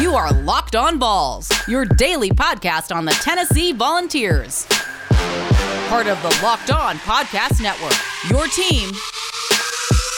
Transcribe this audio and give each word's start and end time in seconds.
You 0.00 0.14
are 0.14 0.32
Locked 0.32 0.76
On 0.76 0.96
Vols, 1.00 1.50
your 1.66 1.84
daily 1.84 2.30
podcast 2.30 2.94
on 2.94 3.04
the 3.04 3.10
Tennessee 3.10 3.72
Volunteers. 3.72 4.64
Part 5.88 6.06
of 6.06 6.22
the 6.22 6.38
Locked 6.40 6.70
On 6.70 6.94
Podcast 6.98 7.60
Network, 7.60 7.96
your 8.30 8.46
team 8.46 8.94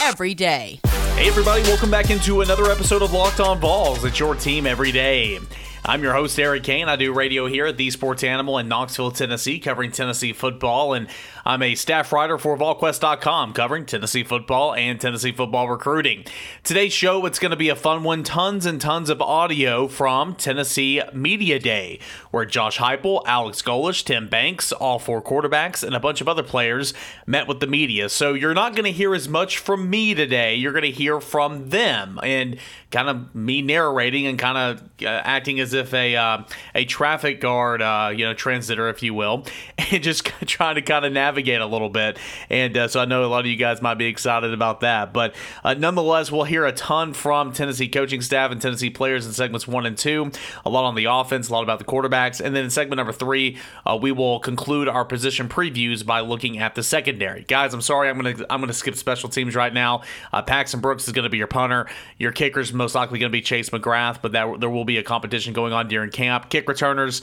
every 0.03 0.35
day. 0.35 0.79
Hey, 1.15 1.27
everybody, 1.27 1.63
welcome 1.63 1.89
back 1.89 2.11
into 2.11 2.41
another 2.41 2.69
episode 2.69 3.01
of 3.01 3.11
Locked 3.11 3.39
On 3.39 3.59
Vols. 3.59 4.05
It's 4.05 4.19
your 4.19 4.35
team 4.35 4.67
every 4.67 4.91
day. 4.91 5.39
I'm 5.83 6.03
your 6.03 6.13
host, 6.13 6.39
Eric 6.39 6.61
Kane. 6.61 6.87
I 6.87 6.95
do 6.95 7.11
radio 7.11 7.47
here 7.47 7.65
at 7.65 7.75
The 7.75 7.89
Sports 7.89 8.23
Animal 8.23 8.59
in 8.59 8.67
Knoxville, 8.67 9.09
Tennessee, 9.09 9.57
covering 9.57 9.91
Tennessee 9.91 10.31
football. 10.31 10.93
And 10.93 11.07
I'm 11.43 11.63
a 11.63 11.73
staff 11.73 12.13
writer 12.13 12.37
for 12.37 12.55
VolQuest.com, 12.55 13.53
covering 13.53 13.87
Tennessee 13.87 14.23
football 14.23 14.75
and 14.75 15.01
Tennessee 15.01 15.31
football 15.31 15.67
recruiting. 15.67 16.23
Today's 16.63 16.93
show, 16.93 17.25
it's 17.25 17.39
going 17.39 17.49
to 17.49 17.57
be 17.57 17.69
a 17.69 17.75
fun 17.75 18.03
one. 18.03 18.21
Tons 18.21 18.67
and 18.67 18.79
tons 18.79 19.09
of 19.09 19.23
audio 19.23 19.87
from 19.87 20.35
Tennessee 20.35 21.01
Media 21.13 21.57
Day, 21.57 21.97
where 22.29 22.45
Josh 22.45 22.77
Heupel, 22.77 23.23
Alex 23.25 23.63
Golesh, 23.63 24.05
Tim 24.05 24.29
Banks, 24.29 24.71
all 24.71 24.99
four 24.99 25.19
quarterbacks, 25.19 25.83
and 25.83 25.95
a 25.95 25.99
bunch 25.99 26.21
of 26.21 26.27
other 26.29 26.43
players 26.43 26.93
met 27.25 27.47
with 27.47 27.59
the 27.59 27.65
media. 27.65 28.07
So 28.07 28.35
you're 28.35 28.53
not 28.53 28.75
going 28.75 28.85
to 28.85 28.91
hear 28.91 29.15
as 29.15 29.27
much 29.27 29.57
from 29.57 29.89
me 29.89 30.13
today. 30.13 30.53
You're 30.53 30.73
going 30.73 30.83
to 30.83 30.91
hear 30.91 31.19
from 31.19 31.69
them 31.69 32.19
and 32.21 32.57
kind 32.91 33.09
of 33.09 33.33
me 33.33 33.63
narrating 33.63 34.27
and 34.27 34.37
kind 34.37 34.57
of 34.57 34.83
uh, 35.01 35.07
acting 35.07 35.59
as 35.59 35.70
if 35.73 35.93
a 35.93 36.15
uh, 36.15 36.43
a 36.75 36.85
traffic 36.85 37.41
guard, 37.41 37.81
uh, 37.81 38.11
you 38.15 38.25
know, 38.25 38.33
transitor, 38.33 38.89
if 38.89 39.03
you 39.03 39.13
will, 39.13 39.45
and 39.91 40.03
just 40.03 40.25
trying 40.45 40.75
to 40.75 40.81
kind 40.81 41.05
of 41.05 41.13
navigate 41.13 41.61
a 41.61 41.65
little 41.65 41.89
bit. 41.89 42.17
And 42.49 42.75
uh, 42.75 42.87
so 42.87 42.99
I 42.99 43.05
know 43.05 43.25
a 43.25 43.27
lot 43.27 43.41
of 43.41 43.45
you 43.47 43.55
guys 43.55 43.81
might 43.81 43.95
be 43.95 44.05
excited 44.05 44.53
about 44.53 44.81
that. 44.81 45.13
But 45.13 45.35
uh, 45.63 45.73
nonetheless, 45.73 46.31
we'll 46.31 46.43
hear 46.43 46.65
a 46.65 46.71
ton 46.71 47.13
from 47.13 47.53
Tennessee 47.53 47.87
coaching 47.87 48.21
staff 48.21 48.51
and 48.51 48.61
Tennessee 48.61 48.89
players 48.89 49.25
in 49.25 49.33
segments 49.33 49.67
one 49.67 49.85
and 49.85 49.97
two. 49.97 50.31
A 50.65 50.69
lot 50.69 50.85
on 50.85 50.95
the 50.95 51.05
offense, 51.05 51.49
a 51.49 51.53
lot 51.53 51.63
about 51.63 51.79
the 51.79 51.85
quarterbacks. 51.85 52.41
And 52.41 52.55
then 52.55 52.65
in 52.65 52.69
segment 52.69 52.97
number 52.97 53.13
three, 53.13 53.57
uh, 53.85 53.97
we 54.01 54.11
will 54.11 54.39
conclude 54.39 54.87
our 54.87 55.05
position 55.05 55.47
previews 55.47 56.05
by 56.05 56.21
looking 56.21 56.59
at 56.59 56.75
the 56.75 56.83
secondary. 56.83 57.43
Guys, 57.43 57.73
I'm 57.73 57.81
sorry, 57.81 58.09
I'm 58.09 58.17
gonna 58.17 58.45
I'm 58.49 58.59
gonna 58.59 58.73
skip 58.73 58.95
special 58.95 59.29
teams 59.29 59.55
right 59.55 59.73
now. 59.73 60.01
Uh, 60.33 60.41
Paxton 60.41 60.79
Brooks 60.79 61.07
is 61.07 61.13
gonna 61.13 61.29
be 61.29 61.37
your 61.37 61.47
punter. 61.47 61.87
Your 62.17 62.31
kicker's 62.31 62.73
most 62.73 62.95
likely 62.95 63.19
gonna 63.19 63.29
be 63.29 63.41
Chase 63.41 63.69
McGrath, 63.69 64.21
but 64.21 64.31
that 64.33 64.59
there 64.59 64.69
will 64.69 64.85
be 64.85 64.97
a 64.97 65.03
competition 65.03 65.53
going 65.53 65.60
on 65.69 65.87
during 65.87 66.09
camp. 66.09 66.49
Kick 66.49 66.67
returners 66.67 67.21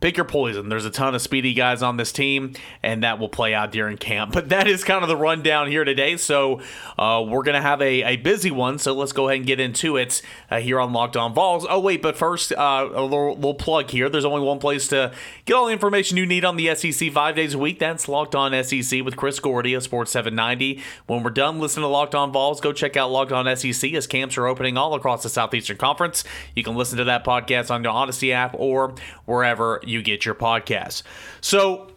pick 0.00 0.16
your 0.16 0.26
poison. 0.26 0.68
There's 0.68 0.84
a 0.84 0.90
ton 0.90 1.14
of 1.14 1.22
speedy 1.22 1.54
guys 1.54 1.82
on 1.82 1.96
this 1.96 2.12
team, 2.12 2.54
and 2.82 3.02
that 3.02 3.18
will 3.18 3.28
play 3.28 3.54
out 3.54 3.72
during 3.72 3.96
camp. 3.96 4.34
But 4.36 4.50
that 4.50 4.68
is 4.68 4.84
kind 4.84 5.02
of 5.02 5.08
the 5.08 5.16
rundown 5.16 5.68
here 5.68 5.84
today. 5.84 6.18
So 6.18 6.60
uh, 6.98 7.24
we're 7.26 7.42
going 7.42 7.54
to 7.54 7.62
have 7.62 7.80
a, 7.80 8.02
a 8.02 8.16
busy 8.16 8.50
one. 8.50 8.78
So 8.78 8.92
let's 8.92 9.12
go 9.12 9.28
ahead 9.28 9.38
and 9.38 9.46
get 9.46 9.60
into 9.60 9.96
it 9.96 10.20
uh, 10.50 10.60
here 10.60 10.78
on 10.78 10.92
Locked 10.92 11.16
On 11.16 11.32
Vols. 11.32 11.66
Oh, 11.68 11.80
wait, 11.80 12.02
but 12.02 12.18
first, 12.18 12.52
uh, 12.52 12.88
a 12.92 13.00
little, 13.00 13.34
little, 13.34 13.54
plug 13.54 13.88
here. 13.90 14.10
There's 14.10 14.26
only 14.26 14.42
one 14.42 14.58
place 14.58 14.88
to 14.88 15.12
get 15.46 15.54
all 15.54 15.66
the 15.66 15.72
information 15.72 16.18
you 16.18 16.26
need 16.26 16.44
on 16.44 16.56
the 16.56 16.74
SEC 16.74 17.10
five 17.12 17.34
days 17.34 17.54
a 17.54 17.58
week. 17.58 17.78
That's 17.78 18.08
Locked 18.08 18.34
On 18.34 18.52
SEC 18.62 19.02
with 19.02 19.16
Chris 19.16 19.40
Gordy 19.40 19.72
of 19.72 19.82
Sports 19.82 20.10
790. 20.10 20.82
When 21.06 21.22
we're 21.22 21.30
done 21.30 21.60
listening 21.60 21.84
to 21.84 21.88
Locked 21.88 22.14
On 22.14 22.30
Vols, 22.30 22.60
go 22.60 22.74
check 22.74 22.98
out 22.98 23.10
Locked 23.10 23.32
On 23.32 23.56
SEC 23.56 23.94
as 23.94 24.06
camps 24.06 24.36
are 24.36 24.46
opening 24.46 24.76
all 24.76 24.92
across 24.94 25.22
the 25.22 25.30
Southeastern 25.30 25.78
Conference. 25.78 26.24
You 26.54 26.62
can 26.62 26.76
listen 26.76 26.98
to 26.98 27.04
that 27.04 27.24
podcast 27.24 27.70
on 27.70 27.80
the 27.80 27.88
Odyssey 27.88 28.34
app 28.34 28.54
or 28.58 28.94
wherever 29.24 29.80
you 29.86 30.02
get 30.02 30.24
your 30.24 30.34
podcasts. 30.34 31.02
So, 31.40 31.90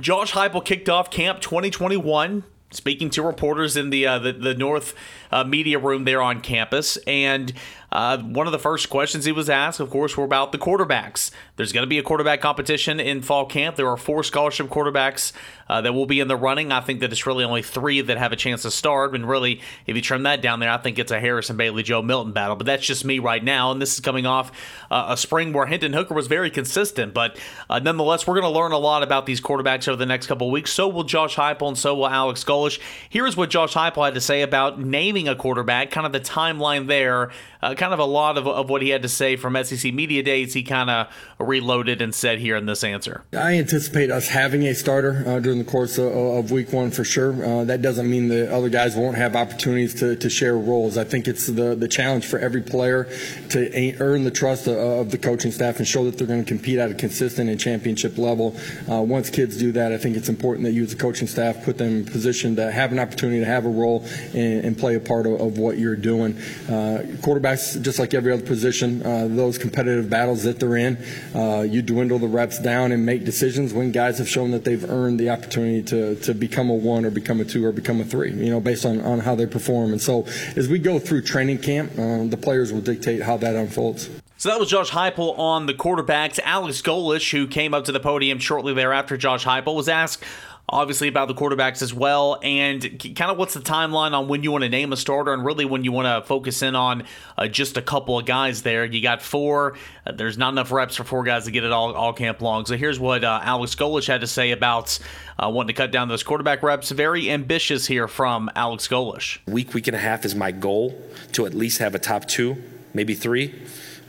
Josh 0.00 0.32
Heupel 0.32 0.64
kicked 0.64 0.88
off 0.88 1.10
Camp 1.10 1.40
2021 1.40 2.44
speaking 2.70 3.10
to 3.10 3.22
reporters 3.22 3.76
in 3.76 3.90
the 3.90 4.06
uh, 4.06 4.18
the, 4.18 4.32
the 4.32 4.54
North 4.54 4.94
uh, 5.30 5.44
media 5.44 5.78
room 5.78 6.04
there 6.04 6.22
on 6.22 6.40
campus, 6.40 6.96
and 7.06 7.52
uh, 7.92 8.18
one 8.18 8.46
of 8.46 8.52
the 8.52 8.58
first 8.58 8.90
questions 8.90 9.24
he 9.24 9.32
was 9.32 9.48
asked, 9.48 9.80
of 9.80 9.90
course, 9.90 10.16
were 10.16 10.24
about 10.24 10.52
the 10.52 10.58
quarterbacks. 10.58 11.30
There's 11.56 11.72
going 11.72 11.84
to 11.84 11.88
be 11.88 11.98
a 11.98 12.02
quarterback 12.02 12.40
competition 12.40 13.00
in 13.00 13.22
fall 13.22 13.46
camp. 13.46 13.76
There 13.76 13.88
are 13.88 13.96
four 13.96 14.22
scholarship 14.22 14.66
quarterbacks 14.66 15.32
uh, 15.68 15.80
that 15.80 15.92
will 15.92 16.06
be 16.06 16.20
in 16.20 16.28
the 16.28 16.36
running. 16.36 16.72
I 16.72 16.80
think 16.80 17.00
that 17.00 17.12
it's 17.12 17.26
really 17.26 17.44
only 17.44 17.62
three 17.62 18.00
that 18.00 18.18
have 18.18 18.32
a 18.32 18.36
chance 18.36 18.62
to 18.62 18.70
start. 18.70 19.14
And 19.14 19.28
really, 19.28 19.60
if 19.86 19.96
you 19.96 20.02
trim 20.02 20.24
that 20.24 20.42
down 20.42 20.60
there, 20.60 20.70
I 20.70 20.78
think 20.78 20.98
it's 20.98 21.12
a 21.12 21.20
Harrison 21.20 21.56
Bailey, 21.56 21.82
Joe 21.82 22.02
Milton 22.02 22.32
battle. 22.32 22.56
But 22.56 22.66
that's 22.66 22.84
just 22.84 23.04
me 23.04 23.18
right 23.18 23.42
now. 23.42 23.70
And 23.70 23.80
this 23.80 23.94
is 23.94 24.00
coming 24.00 24.26
off 24.26 24.52
uh, 24.90 25.06
a 25.08 25.16
spring 25.16 25.52
where 25.52 25.66
Hendon 25.66 25.92
Hooker 25.92 26.14
was 26.14 26.26
very 26.26 26.50
consistent. 26.50 27.14
But 27.14 27.38
uh, 27.70 27.78
nonetheless, 27.78 28.26
we're 28.26 28.38
going 28.38 28.52
to 28.52 28.58
learn 28.58 28.72
a 28.72 28.78
lot 28.78 29.02
about 29.02 29.26
these 29.26 29.40
quarterbacks 29.40 29.88
over 29.88 29.96
the 29.96 30.06
next 30.06 30.26
couple 30.26 30.50
weeks. 30.50 30.72
So 30.72 30.88
will 30.88 31.04
Josh 31.04 31.36
Heupel 31.36 31.68
and 31.68 31.78
so 31.78 31.94
will 31.94 32.08
Alex 32.08 32.44
Golesh. 32.44 32.80
Here's 33.08 33.36
what 33.36 33.50
Josh 33.50 33.74
Heupel 33.74 34.04
had 34.04 34.14
to 34.14 34.20
say 34.20 34.42
about 34.42 34.80
naming 34.80 35.25
a 35.28 35.36
quarterback, 35.36 35.90
kind 35.90 36.06
of 36.06 36.12
the 36.12 36.20
timeline 36.20 36.86
there 36.86 37.30
uh, 37.66 37.74
kind 37.74 37.92
of 37.92 37.98
a 37.98 38.04
lot 38.04 38.38
of, 38.38 38.46
of 38.46 38.70
what 38.70 38.80
he 38.80 38.90
had 38.90 39.02
to 39.02 39.08
say 39.08 39.34
from 39.34 39.56
SEC 39.64 39.92
Media 39.92 40.22
Days, 40.22 40.54
he 40.54 40.62
kind 40.62 40.88
of 40.88 41.08
reloaded 41.38 42.00
and 42.00 42.14
said 42.14 42.38
here 42.38 42.56
in 42.56 42.66
this 42.66 42.84
answer. 42.84 43.24
I 43.32 43.54
anticipate 43.54 44.10
us 44.10 44.28
having 44.28 44.62
a 44.64 44.74
starter 44.74 45.24
uh, 45.26 45.40
during 45.40 45.58
the 45.58 45.64
course 45.64 45.98
of, 45.98 46.12
of, 46.12 46.50
week 46.52 46.72
one 46.72 46.92
for 46.92 47.02
sure. 47.02 47.44
Uh, 47.44 47.64
that 47.64 47.82
doesn't 47.82 48.08
mean 48.08 48.28
the 48.28 48.54
other 48.54 48.68
guys 48.68 48.94
won't 48.94 49.16
have 49.16 49.34
opportunities 49.34 49.94
to, 49.94 50.14
to 50.16 50.30
share 50.30 50.56
roles. 50.56 50.96
I 50.96 51.02
think 51.02 51.26
it's 51.26 51.46
the, 51.46 51.74
the 51.74 51.88
challenge 51.88 52.24
for 52.24 52.38
every 52.38 52.62
player 52.62 53.08
to 53.50 53.96
earn 53.98 54.22
the 54.22 54.30
trust 54.30 54.68
of, 54.68 54.76
of 54.76 55.10
the 55.10 55.18
coaching 55.18 55.50
staff 55.50 55.78
and 55.78 55.88
show 55.88 56.04
that 56.04 56.18
they're 56.18 56.26
going 56.26 56.44
to 56.44 56.48
compete 56.48 56.78
at 56.78 56.92
a 56.92 56.94
consistent 56.94 57.50
and 57.50 57.58
championship 57.58 58.16
level. 58.16 58.56
Uh, 58.88 59.02
once 59.02 59.28
kids 59.28 59.58
do 59.58 59.72
that, 59.72 59.92
I 59.92 59.98
think 59.98 60.16
it's 60.16 60.28
important 60.28 60.64
that 60.66 60.72
you 60.72 60.84
as 60.84 60.92
a 60.92 60.96
coaching 60.96 61.26
staff 61.26 61.64
put 61.64 61.78
them 61.78 61.88
in 61.88 62.04
position 62.04 62.54
to 62.56 62.70
have 62.70 62.92
an 62.92 63.00
opportunity 63.00 63.40
to 63.40 63.46
have 63.46 63.66
a 63.66 63.70
role 63.70 64.04
and, 64.34 64.64
and 64.64 64.78
play 64.78 64.94
a 64.94 65.00
part 65.06 65.26
of, 65.26 65.40
of 65.40 65.58
what 65.58 65.78
you're 65.78 65.96
doing. 65.96 66.36
Uh, 66.68 67.02
quarterbacks 67.22 67.80
just 67.82 67.98
like 67.98 68.14
every 68.14 68.32
other 68.32 68.44
position, 68.44 69.04
uh, 69.04 69.28
those 69.28 69.58
competitive 69.58 70.10
battles 70.10 70.42
that 70.42 70.60
they're 70.60 70.76
in, 70.76 70.96
uh, 71.34 71.60
you 71.62 71.82
dwindle 71.82 72.18
the 72.18 72.28
reps 72.28 72.58
down 72.58 72.92
and 72.92 73.04
make 73.06 73.24
decisions 73.24 73.72
when 73.72 73.92
guys 73.92 74.18
have 74.18 74.28
shown 74.28 74.50
that 74.50 74.64
they've 74.64 74.88
earned 74.90 75.18
the 75.20 75.30
opportunity 75.30 75.82
to, 75.82 76.16
to 76.16 76.34
become 76.34 76.70
a 76.70 76.74
one 76.74 77.04
or 77.04 77.10
become 77.10 77.40
a 77.40 77.44
two 77.44 77.64
or 77.64 77.72
become 77.72 78.00
a 78.00 78.04
three, 78.04 78.32
you 78.32 78.50
know, 78.50 78.60
based 78.60 78.84
on, 78.84 79.00
on 79.00 79.20
how 79.20 79.34
they 79.34 79.46
perform. 79.46 79.92
And 79.92 80.00
so 80.00 80.26
as 80.56 80.68
we 80.68 80.78
go 80.78 80.98
through 80.98 81.22
training 81.22 81.58
camp, 81.58 81.92
the 81.94 82.38
players 82.40 82.72
will 82.72 82.80
dictate 82.80 83.22
how 83.22 83.36
that 83.38 83.54
unfolds. 83.54 84.10
So 84.38 84.50
that 84.50 84.60
was 84.60 84.68
Josh 84.68 84.90
Heupel 84.90 85.38
on 85.38 85.64
the 85.64 85.72
quarterbacks. 85.72 86.38
Alex 86.44 86.82
Golesh, 86.82 87.30
who 87.30 87.46
came 87.46 87.72
up 87.72 87.86
to 87.86 87.92
the 87.92 88.00
podium 88.00 88.38
shortly 88.38 88.74
thereafter, 88.74 89.16
Josh 89.16 89.46
Heupel 89.46 89.74
was 89.74 89.88
asked 89.88 90.22
obviously 90.68 91.06
about 91.08 91.28
the 91.28 91.34
quarterbacks 91.34 91.80
as 91.80 91.94
well, 91.94 92.38
and 92.42 92.82
kind 93.14 93.30
of 93.30 93.38
what's 93.38 93.54
the 93.54 93.60
timeline 93.60 94.12
on 94.12 94.28
when 94.28 94.42
you 94.42 94.50
want 94.50 94.62
to 94.64 94.68
name 94.68 94.92
a 94.92 94.96
starter, 94.96 95.32
and 95.32 95.44
really 95.44 95.64
when 95.64 95.84
you 95.84 95.92
want 95.92 96.06
to 96.06 96.26
focus 96.26 96.62
in 96.62 96.74
on 96.74 97.04
uh, 97.38 97.46
just 97.46 97.76
a 97.76 97.82
couple 97.82 98.18
of 98.18 98.26
guys 98.26 98.62
there. 98.62 98.84
You 98.84 99.00
got 99.00 99.22
four. 99.22 99.76
Uh, 100.06 100.12
there's 100.12 100.36
not 100.36 100.52
enough 100.52 100.72
reps 100.72 100.96
for 100.96 101.04
four 101.04 101.24
guys 101.24 101.44
to 101.44 101.50
get 101.50 101.64
it 101.64 101.72
all 101.72 101.94
all 101.94 102.12
camp 102.12 102.40
long. 102.42 102.66
So 102.66 102.76
here's 102.76 102.98
what 102.98 103.24
uh, 103.24 103.40
Alex 103.42 103.74
Golesh 103.74 104.06
had 104.06 104.22
to 104.22 104.26
say 104.26 104.50
about 104.50 104.98
uh, 105.38 105.48
wanting 105.50 105.68
to 105.68 105.74
cut 105.74 105.92
down 105.92 106.08
those 106.08 106.22
quarterback 106.22 106.62
reps. 106.62 106.90
Very 106.90 107.30
ambitious 107.30 107.86
here 107.86 108.08
from 108.08 108.50
Alex 108.56 108.88
Golesh. 108.88 109.38
Week 109.46 109.72
week 109.74 109.86
and 109.86 109.96
a 109.96 110.00
half 110.00 110.24
is 110.24 110.34
my 110.34 110.50
goal 110.50 111.00
to 111.32 111.46
at 111.46 111.54
least 111.54 111.78
have 111.78 111.94
a 111.94 111.98
top 111.98 112.26
two, 112.26 112.62
maybe 112.92 113.14
three, 113.14 113.54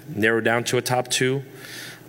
narrow 0.09 0.41
down 0.41 0.63
to 0.66 0.78
a 0.78 0.81
top 0.81 1.09
two, 1.09 1.44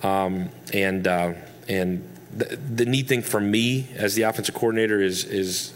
um, 0.02 0.48
and 0.72 1.06
uh, 1.06 1.34
and 1.68 2.17
the, 2.46 2.86
neat 2.86 3.08
thing 3.08 3.22
for 3.22 3.40
me 3.40 3.88
as 3.96 4.14
the 4.14 4.22
offensive 4.22 4.54
coordinator 4.54 5.00
is 5.00 5.24
is 5.24 5.74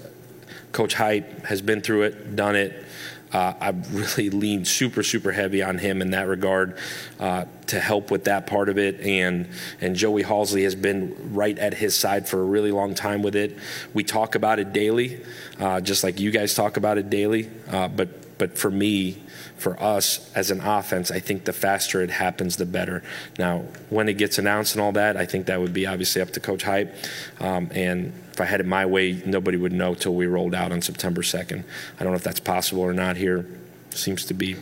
Coach 0.73 0.95
Hype 0.95 1.45
has 1.47 1.61
been 1.61 1.81
through 1.81 2.03
it, 2.03 2.37
done 2.37 2.57
it. 2.57 2.85
Uh, 3.33 3.55
I've 3.61 3.95
really 3.95 4.29
leaned 4.31 4.69
super, 4.69 5.03
super 5.03 5.33
heavy 5.33 5.63
on 5.63 5.79
him 5.79 6.03
in 6.03 6.11
that 6.11 6.29
regard 6.29 6.77
uh, 7.19 7.47
to 7.69 7.81
help 7.81 8.11
with 8.11 8.25
that 8.25 8.47
part 8.47 8.69
of 8.69 8.79
it. 8.79 9.01
And 9.01 9.49
and 9.81 9.97
Joey 9.97 10.23
Halzle 10.23 10.63
has 10.65 10.75
been 10.75 11.35
right 11.35 11.59
at 11.59 11.75
his 11.75 11.95
side 11.95 12.29
for 12.29 12.41
a 12.41 12.45
really 12.45 12.73
long 12.73 12.95
time 12.95 13.23
with 13.23 13.37
it. 13.37 13.57
We 13.95 14.05
talk 14.05 14.35
about 14.35 14.59
it 14.59 14.73
daily, 14.73 15.23
uh, 15.59 15.81
just 15.81 16.05
like 16.05 16.21
you 16.21 16.31
guys 16.31 16.55
talk 16.55 16.77
about 16.77 16.99
it 16.99 17.09
daily. 17.09 17.51
Uh, 17.71 17.89
but 17.89 18.09
but 18.43 18.59
for 18.59 18.73
me, 18.73 19.23
for 19.57 19.81
us 19.81 20.29
as 20.35 20.51
an 20.51 20.61
offense, 20.63 21.13
I 21.13 21.21
think 21.21 21.45
the 21.45 21.53
faster 21.53 22.01
it 22.01 22.11
happens, 22.11 22.57
the 22.57 22.67
better. 22.67 23.05
Now, 23.39 23.59
when 23.89 24.09
it 24.09 24.15
gets 24.15 24.37
announced 24.37 24.75
and 24.75 24.83
all 24.83 24.91
that, 24.91 25.17
I 25.17 25.27
think 25.27 25.47
that 25.47 25.61
would 25.61 25.73
be 25.73 25.87
obviously 25.87 26.21
up 26.21 26.31
to 26.31 26.41
Coach 26.41 26.65
Hype. 26.65 26.93
Um, 27.39 27.71
and 27.73 28.13
if 28.33 28.41
I 28.41 28.45
had 28.47 28.59
it 28.59 28.67
my 28.67 28.85
way, 28.85 29.23
nobody 29.25 29.57
would 29.57 29.73
know 29.73 29.95
till 29.95 30.17
we 30.17 30.27
rolled 30.27 30.57
out 30.57 30.73
on 30.73 30.83
September 30.83 31.23
2nd. 31.23 31.63
I 32.01 32.03
don't 32.03 32.13
know 32.13 32.17
if 32.17 32.25
that's 32.25 32.41
possible 32.41 32.83
or 32.83 32.93
not 32.93 33.17
here. 33.17 33.47
Seems 33.91 34.25
to 34.25 34.35
be 34.35 34.57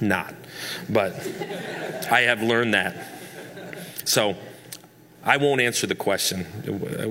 not. 0.00 0.32
But 0.88 1.14
I 2.12 2.20
have 2.20 2.44
learned 2.44 2.74
that. 2.74 2.96
So 4.04 4.36
I 5.24 5.38
won't 5.38 5.60
answer 5.60 5.88
the 5.88 5.96
question 5.96 6.44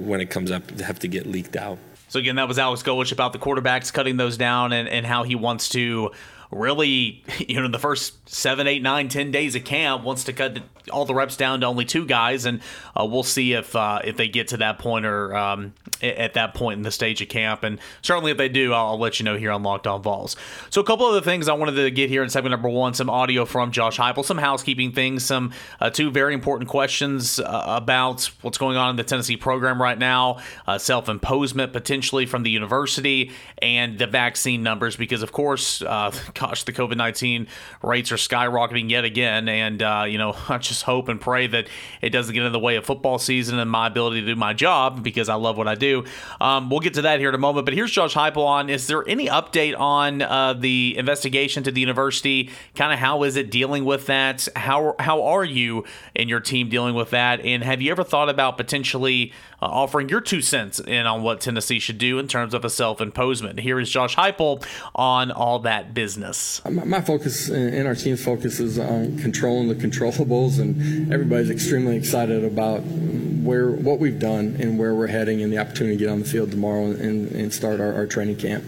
when 0.07 0.21
it 0.21 0.29
comes 0.29 0.50
up. 0.50 0.79
have 0.79 1.00
to 1.00 1.09
get 1.09 1.27
leaked 1.27 1.57
out. 1.57 1.77
So 2.13 2.19
again, 2.19 2.36
that 2.36 2.48
was 2.48 2.60
Alex 2.60 2.83
Golesh 2.83 3.12
about 3.12 3.33
the 3.33 3.39
quarterbacks 3.39 3.92
cutting 3.92 4.18
those 4.18 4.38
down 4.38 4.71
and, 4.71 4.88
and 4.88 5.04
how 5.04 5.24
he 5.24 5.33
wants 5.33 5.68
to 5.69 6.12
really, 6.51 7.24
you 7.48 7.60
know, 7.60 7.68
the 7.68 7.80
first 7.80 8.30
seven, 8.30 8.68
eight, 8.68 8.83
nine, 8.83 9.10
ten 9.10 9.31
days 9.31 9.56
of 9.56 9.63
camp 9.63 10.04
wants 10.04 10.24
to 10.25 10.33
cut 10.33 10.60
all 10.91 11.06
the 11.06 11.15
reps 11.15 11.38
down 11.38 11.62
to 11.62 11.68
only 11.68 11.85
two 11.85 12.06
guys, 12.06 12.45
and 12.45 12.62
uh, 13.00 13.06
we'll 13.06 13.24
see 13.24 13.53
if 13.53 13.75
uh, 13.75 14.00
if 14.03 14.18
they 14.18 14.27
get 14.27 14.50
to 14.50 14.57
that 14.57 14.80
point 14.80 15.06
or 15.06 15.35
um, 15.35 15.74
at 16.01 16.33
that 16.33 16.53
point 16.53 16.77
in 16.77 16.83
the 16.83 16.91
stage 16.91 17.21
of 17.21 17.30
camp. 17.30 17.63
And 17.63 17.80
certainly, 18.01 18.31
if 18.31 18.38
they 18.38 18.50
do, 18.50 18.74
I'll, 18.74 18.88
I'll 18.88 19.00
let 19.00 19.19
you 19.19 19.24
know 19.25 19.38
here 19.38 19.51
on 19.51 19.63
Locked 19.63 19.88
On 19.88 20.01
Vols. 20.01 20.35
So, 20.69 20.81
a 20.81 20.83
couple 20.83 21.06
other 21.06 21.21
things 21.21 21.47
I 21.47 21.53
wanted 21.53 21.75
to 21.75 21.89
get 21.91 22.09
here 22.09 22.24
in 22.24 22.30
segment 22.30 22.51
number 22.51 22.69
one: 22.69 22.94
some 22.94 23.09
audio 23.09 23.45
from 23.45 23.71
Josh 23.71 23.97
Heupel, 23.97 24.25
some 24.25 24.38
housekeeping 24.38 24.91
things, 24.91 25.24
some 25.24 25.53
uh, 25.80 25.89
two 25.89 26.12
very 26.12 26.33
important 26.33 26.69
questions 26.69 27.39
uh, 27.39 27.63
about 27.68 28.29
what's 28.41 28.57
going 28.57 28.77
on 28.77 28.89
in 28.89 28.95
the 28.95 29.03
Tennessee 29.03 29.38
program 29.38 29.81
right 29.81 29.97
now, 29.97 30.39
uh, 30.68 30.77
self-imposement 30.77 31.71
potentially 31.71 32.25
from 32.25 32.44
the 32.44 32.50
university, 32.50 33.31
and 33.62 33.97
the 33.97 34.07
vaccine 34.07 34.63
numbers. 34.63 34.95
Because 34.95 35.24
of 35.24 35.31
course, 35.31 35.81
uh, 35.81 36.12
gosh, 36.33 36.63
the 36.63 36.74
COVID 36.74 36.97
nineteen 36.97 37.47
rates 37.81 38.12
are 38.12 38.18
skyrocketing 38.18 38.89
yet 38.89 39.06
again, 39.06 39.47
and 39.47 39.81
you 40.12 40.18
know, 40.18 40.36
I 40.50 40.57
just 40.73 40.83
hope 40.83 41.07
and 41.07 41.21
pray 41.21 41.47
that 41.47 41.67
it 42.01 42.09
doesn't 42.09 42.33
get 42.33 42.43
in 42.43 42.51
the 42.51 42.59
way 42.59 42.75
of 42.75 42.85
football 42.85 43.19
season 43.19 43.59
and 43.59 43.69
my 43.69 43.87
ability 43.87 44.21
to 44.21 44.27
do 44.27 44.35
my 44.35 44.53
job 44.53 45.03
because 45.03 45.29
I 45.29 45.35
love 45.35 45.57
what 45.57 45.67
I 45.67 45.75
do. 45.75 46.03
Um, 46.41 46.69
we'll 46.69 46.79
get 46.79 46.95
to 46.95 47.03
that 47.03 47.19
here 47.19 47.29
in 47.29 47.35
a 47.35 47.39
moment. 47.39 47.65
But 47.65 47.73
here's 47.73 47.91
Josh 47.91 48.15
Heupel 48.15 48.45
on. 48.45 48.69
Is 48.69 48.87
there 48.87 49.07
any 49.07 49.27
update 49.27 49.79
on 49.79 50.21
uh, 50.21 50.53
the 50.53 50.95
investigation 50.97 51.63
to 51.63 51.71
the 51.71 51.79
university? 51.79 52.49
Kind 52.75 52.91
of 52.91 52.99
how 52.99 53.23
is 53.23 53.35
it 53.35 53.51
dealing 53.51 53.85
with 53.85 54.07
that? 54.07 54.47
How 54.55 54.95
how 54.99 55.23
are 55.23 55.45
you 55.45 55.85
and 56.15 56.29
your 56.29 56.39
team 56.39 56.69
dealing 56.69 56.95
with 56.95 57.11
that? 57.11 57.39
And 57.41 57.63
have 57.63 57.81
you 57.81 57.91
ever 57.91 58.03
thought 58.03 58.29
about 58.29 58.57
potentially 58.57 59.31
uh, 59.61 59.65
offering 59.65 60.09
your 60.09 60.21
two 60.21 60.41
cents 60.41 60.79
in 60.79 61.05
on 61.05 61.21
what 61.21 61.39
Tennessee 61.39 61.79
should 61.79 61.97
do 61.97 62.19
in 62.19 62.27
terms 62.27 62.53
of 62.53 62.65
a 62.65 62.69
self-imposement? 62.69 63.59
Here 63.59 63.79
is 63.79 63.89
Josh 63.89 64.15
Heupel 64.15 64.65
on 64.95 65.31
all 65.31 65.59
that 65.59 65.93
business. 65.93 66.61
My 66.69 67.01
focus 67.01 67.49
and 67.49 67.87
our 67.87 67.95
team's 67.95 68.23
focus 68.23 68.59
is 68.59 68.79
on 68.79 69.17
controlling 69.19 69.67
the 69.67 69.75
controllables, 69.75 70.59
and 70.63 71.13
everybody's 71.13 71.50
extremely 71.50 71.95
excited 71.95 72.44
about 72.44 72.80
where 72.80 73.69
what 73.71 74.00
we've 74.00 74.19
done 74.19 74.57
and 74.60 74.80
where 74.80 74.95
we're 74.95 75.07
heading, 75.07 75.42
and 75.42 75.51
the 75.51 75.60
opportunity 75.60 75.98
to 75.98 76.04
get 76.04 76.10
on 76.10 76.19
the 76.19 76.25
field 76.25 76.51
tomorrow 76.51 76.86
and, 76.86 77.31
and 77.31 77.54
start 77.54 77.80
our, 77.80 77.94
our 77.94 78.07
training 78.07 78.38
camp. 78.38 78.63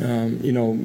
Um, 0.00 0.40
you 0.42 0.52
know 0.52 0.78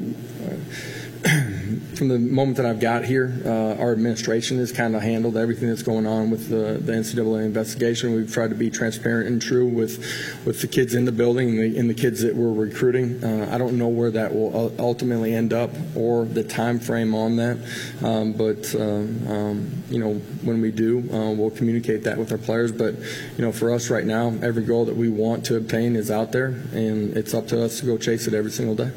from 1.96 2.08
the 2.08 2.18
moment 2.18 2.58
that 2.58 2.66
I've 2.66 2.80
got 2.80 3.04
here, 3.04 3.32
uh, 3.44 3.80
our 3.80 3.92
administration 3.92 4.58
has 4.58 4.70
kind 4.70 4.94
of 4.94 5.02
handled 5.02 5.36
everything 5.36 5.68
that's 5.68 5.82
going 5.82 6.06
on 6.06 6.30
with 6.30 6.48
the, 6.48 6.78
the 6.78 6.92
NCAA 6.92 7.44
investigation. 7.44 8.14
We've 8.14 8.32
tried 8.32 8.50
to 8.50 8.54
be 8.54 8.70
transparent 8.70 9.28
and 9.28 9.40
true 9.40 9.66
with 9.66 9.98
with 10.44 10.60
the 10.60 10.68
kids 10.68 10.94
in 10.94 11.06
the 11.06 11.12
building 11.12 11.48
and 11.50 11.58
the, 11.58 11.78
and 11.78 11.88
the 11.88 11.94
kids 11.94 12.20
that 12.22 12.34
we're 12.34 12.52
recruiting. 12.52 13.24
Uh, 13.24 13.48
I 13.50 13.58
don't 13.58 13.78
know 13.78 13.88
where 13.88 14.10
that 14.10 14.34
will 14.34 14.74
ultimately 14.78 15.34
end 15.34 15.52
up 15.52 15.70
or 15.94 16.24
the 16.24 16.44
time 16.44 16.78
frame 16.80 17.14
on 17.14 17.36
that, 17.36 17.56
um, 18.02 18.32
but 18.32 18.74
um, 18.74 19.28
um, 19.28 19.82
you 19.88 19.98
know 19.98 20.14
when 20.42 20.60
we 20.60 20.70
do, 20.70 20.98
uh, 21.12 21.32
we'll 21.32 21.50
communicate 21.50 22.04
that 22.04 22.18
with 22.18 22.30
our 22.30 22.38
players. 22.38 22.72
But 22.72 22.94
you 23.36 23.44
know, 23.44 23.52
for 23.52 23.72
us 23.72 23.88
right 23.88 24.04
now, 24.04 24.34
every 24.42 24.64
goal 24.64 24.84
that 24.84 24.96
we 24.96 25.08
want 25.08 25.46
to 25.46 25.56
obtain 25.56 25.96
is 25.96 26.10
out 26.10 26.32
there, 26.32 26.48
and 26.72 27.16
it's 27.16 27.32
up 27.32 27.46
to 27.48 27.64
us 27.64 27.80
to 27.80 27.86
go 27.86 27.96
chase 27.96 28.26
it 28.26 28.34
every 28.34 28.50
single 28.50 28.74
day. 28.74 28.92